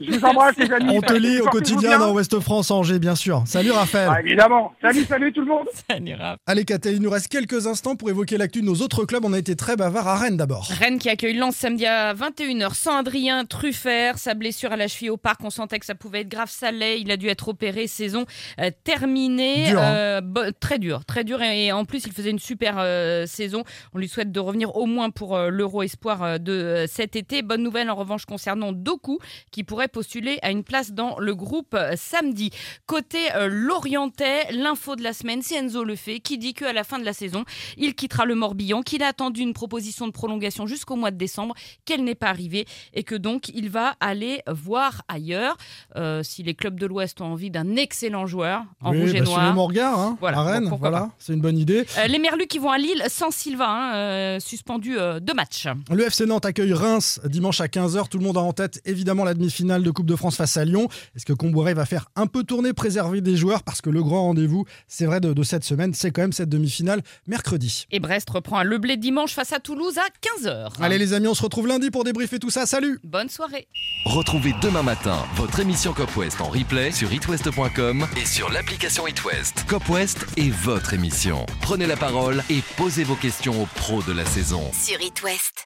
je 0.00 0.10
vous 0.10 0.24
embrasse, 0.24 0.56
les 0.56 0.70
amis. 0.72 0.96
On 0.96 1.00
te 1.00 1.12
lit 1.12 1.40
au 1.40 1.46
quotidien 1.46 1.98
dans 1.98 2.12
Ouest 2.12 2.38
France 2.40 2.70
Angers, 2.70 2.98
bien 2.98 3.14
sûr. 3.14 3.42
Salut 3.46 3.70
Raphaël. 3.70 4.10
Ah, 4.12 4.20
évidemment. 4.20 4.72
Salut, 4.80 5.04
salut 5.04 5.32
tout 5.32 5.40
le 5.40 5.46
monde. 5.46 5.66
Ça 5.90 5.98
n'ira 5.98 6.36
Allez, 6.46 6.64
Catel, 6.64 6.94
il 6.96 7.02
nous 7.02 7.10
reste 7.10 7.28
quelques 7.28 7.66
instants 7.66 7.96
pour 7.96 8.10
évoquer 8.10 8.36
l'actu 8.36 8.60
de 8.60 8.66
nos 8.66 8.76
autres 8.76 9.04
clubs. 9.04 9.24
On 9.24 9.32
a 9.32 9.38
été 9.38 9.56
très 9.56 9.76
bavard 9.76 10.08
à 10.08 10.16
Rennes 10.16 10.36
d'abord. 10.36 10.68
Rennes 10.78 10.98
qui 10.98 11.08
accueille 11.08 11.36
Lens 11.36 11.56
samedi 11.56 11.86
à 11.86 12.14
21h 12.14 12.74
sans 12.74 12.98
Adrien 12.98 13.44
Truffert. 13.44 14.18
Sa 14.18 14.34
blessure 14.34 14.72
à 14.72 14.76
la 14.76 14.88
cheville 14.88 15.10
au 15.10 15.16
parc, 15.16 15.40
on 15.44 15.50
sentait 15.50 15.78
que 15.78 15.86
ça 15.86 15.94
pouvait 15.94 16.20
être 16.20 16.28
grave. 16.28 16.50
Ça 16.50 16.70
l'est. 16.70 17.00
Il 17.00 17.10
a 17.10 17.16
dû 17.16 17.28
être 17.28 17.48
opéré. 17.48 17.86
Saison 17.86 18.26
euh, 18.60 18.70
terminée. 18.84 19.70
Dur, 19.70 19.80
hein. 19.80 19.94
Euh, 19.94 20.20
très 20.60 20.78
dur, 20.78 21.04
très 21.04 21.24
dur. 21.24 21.40
Et 21.42 21.72
en 21.72 21.84
plus, 21.84 22.04
il 22.06 22.12
faisait 22.12 22.30
une 22.30 22.38
super 22.38 22.76
euh, 22.78 23.26
saison. 23.26 23.64
On 23.94 23.98
lui 23.98 24.08
souhaite 24.08 24.32
de 24.32 24.40
revenir 24.40 24.76
au 24.76 24.86
moins 24.86 25.10
pour 25.10 25.36
euh, 25.36 25.48
l'Euro 25.50 25.82
Espoir 25.82 26.22
euh, 26.22 26.38
de 26.38 26.81
euh, 26.82 26.86
cet 26.88 27.16
été. 27.16 27.42
Bonne 27.42 27.62
nouvelle 27.62 27.90
en 27.90 27.94
revanche 27.94 28.24
concernant 28.26 28.72
Doku 28.72 29.18
qui 29.50 29.64
pourrait 29.64 29.88
postuler 29.88 30.38
à 30.42 30.50
une 30.50 30.64
place 30.64 30.92
dans 30.92 31.18
le 31.18 31.34
groupe 31.34 31.74
euh, 31.74 31.92
samedi. 31.96 32.50
Côté 32.86 33.18
euh, 33.34 33.48
Lorientais, 33.50 34.52
l'info 34.52 34.96
de 34.96 35.02
la 35.02 35.12
semaine, 35.12 35.42
c'est 35.42 35.56
Enzo 35.56 35.84
Lefebvre 35.84 36.20
qui 36.22 36.38
dit 36.38 36.54
qu'à 36.54 36.72
la 36.72 36.84
fin 36.84 36.98
de 36.98 37.04
la 37.04 37.12
saison, 37.12 37.44
il 37.76 37.94
quittera 37.94 38.24
le 38.24 38.34
Morbihan, 38.34 38.82
qu'il 38.82 39.02
a 39.02 39.08
attendu 39.08 39.40
une 39.42 39.52
proposition 39.54 40.06
de 40.06 40.12
prolongation 40.12 40.66
jusqu'au 40.66 40.96
mois 40.96 41.10
de 41.10 41.16
décembre, 41.16 41.54
qu'elle 41.84 42.04
n'est 42.04 42.14
pas 42.14 42.28
arrivée 42.28 42.66
et 42.94 43.02
que 43.02 43.14
donc 43.14 43.48
il 43.48 43.68
va 43.70 43.94
aller 44.00 44.42
voir 44.48 45.02
ailleurs. 45.08 45.56
Euh, 45.96 46.22
si 46.22 46.42
les 46.42 46.54
clubs 46.54 46.78
de 46.78 46.86
l'Ouest 46.86 47.20
ont 47.20 47.26
envie 47.26 47.50
d'un 47.50 47.76
excellent 47.76 48.26
joueur 48.26 48.62
en 48.80 48.92
Oui, 48.92 49.00
rouge 49.00 49.14
et 49.14 49.18
bah, 49.20 49.24
noir. 49.24 49.56
regard, 49.56 49.98
hein, 49.98 50.16
Voilà, 50.20 50.38
à 50.38 50.42
Rennes. 50.42 50.70
voilà, 50.78 51.10
c'est 51.18 51.32
une 51.32 51.40
bonne 51.40 51.58
idée. 51.58 51.84
Euh, 51.98 52.06
les 52.06 52.18
Merlus 52.18 52.46
qui 52.46 52.58
vont 52.58 52.70
à 52.70 52.78
Lille 52.78 53.02
sans 53.08 53.30
Silva, 53.30 53.68
hein, 53.68 53.94
euh, 53.94 54.40
suspendu 54.40 54.96
deux 55.20 55.34
matchs. 55.34 55.68
Le 55.90 56.04
FC 56.06 56.26
Nantes 56.26 56.46
accueille 56.46 56.71
Reims 56.72 57.20
dimanche 57.24 57.60
à 57.60 57.66
15h. 57.66 58.08
Tout 58.08 58.18
le 58.18 58.24
monde 58.24 58.36
a 58.36 58.40
en 58.40 58.52
tête 58.52 58.80
évidemment 58.84 59.24
la 59.24 59.34
demi-finale 59.34 59.82
de 59.82 59.90
Coupe 59.90 60.06
de 60.06 60.16
France 60.16 60.36
face 60.36 60.56
à 60.56 60.64
Lyon. 60.64 60.88
Est-ce 61.16 61.24
que 61.24 61.32
Comboiré 61.32 61.74
va 61.74 61.86
faire 61.86 62.06
un 62.16 62.26
peu 62.26 62.44
tourner, 62.44 62.72
préserver 62.72 63.20
des 63.20 63.36
joueurs? 63.36 63.62
Parce 63.62 63.80
que 63.80 63.90
le 63.90 64.02
grand 64.02 64.22
rendez-vous, 64.22 64.64
c'est 64.88 65.06
vrai, 65.06 65.20
de, 65.20 65.32
de 65.32 65.42
cette 65.42 65.64
semaine, 65.64 65.94
c'est 65.94 66.10
quand 66.10 66.22
même 66.22 66.32
cette 66.32 66.48
demi-finale 66.48 67.02
mercredi. 67.26 67.86
Et 67.90 68.00
Brest 68.00 68.28
reprend 68.30 68.58
un 68.58 68.64
Le 68.64 68.78
Blé 68.78 68.96
dimanche 68.96 69.32
face 69.32 69.52
à 69.52 69.60
Toulouse 69.60 69.98
à 69.98 70.46
15h. 70.46 70.72
Allez 70.80 70.98
les 70.98 71.12
amis, 71.12 71.28
on 71.28 71.34
se 71.34 71.42
retrouve 71.42 71.66
lundi 71.68 71.90
pour 71.90 72.04
débriefer 72.04 72.38
tout 72.38 72.50
ça. 72.50 72.66
Salut 72.66 72.98
Bonne 73.04 73.28
soirée. 73.28 73.68
Retrouvez 74.06 74.54
demain 74.62 74.82
matin 74.82 75.18
votre 75.36 75.60
émission 75.60 75.92
Cop 75.92 76.16
West 76.16 76.40
en 76.40 76.48
replay 76.48 76.90
sur 76.92 77.12
itwest.com 77.12 78.06
et 78.20 78.26
sur 78.26 78.50
l'application 78.50 79.06
itwest. 79.06 79.64
Cop 79.66 79.88
West 79.88 80.26
est 80.36 80.50
votre 80.50 80.94
émission. 80.94 81.44
Prenez 81.60 81.86
la 81.86 81.96
parole 81.96 82.42
et 82.50 82.60
posez 82.76 83.04
vos 83.04 83.16
questions 83.16 83.62
aux 83.62 83.66
pros 83.74 84.02
de 84.02 84.12
la 84.12 84.24
saison. 84.24 84.70
Sur 84.72 85.00
It 85.00 85.22
West. 85.22 85.60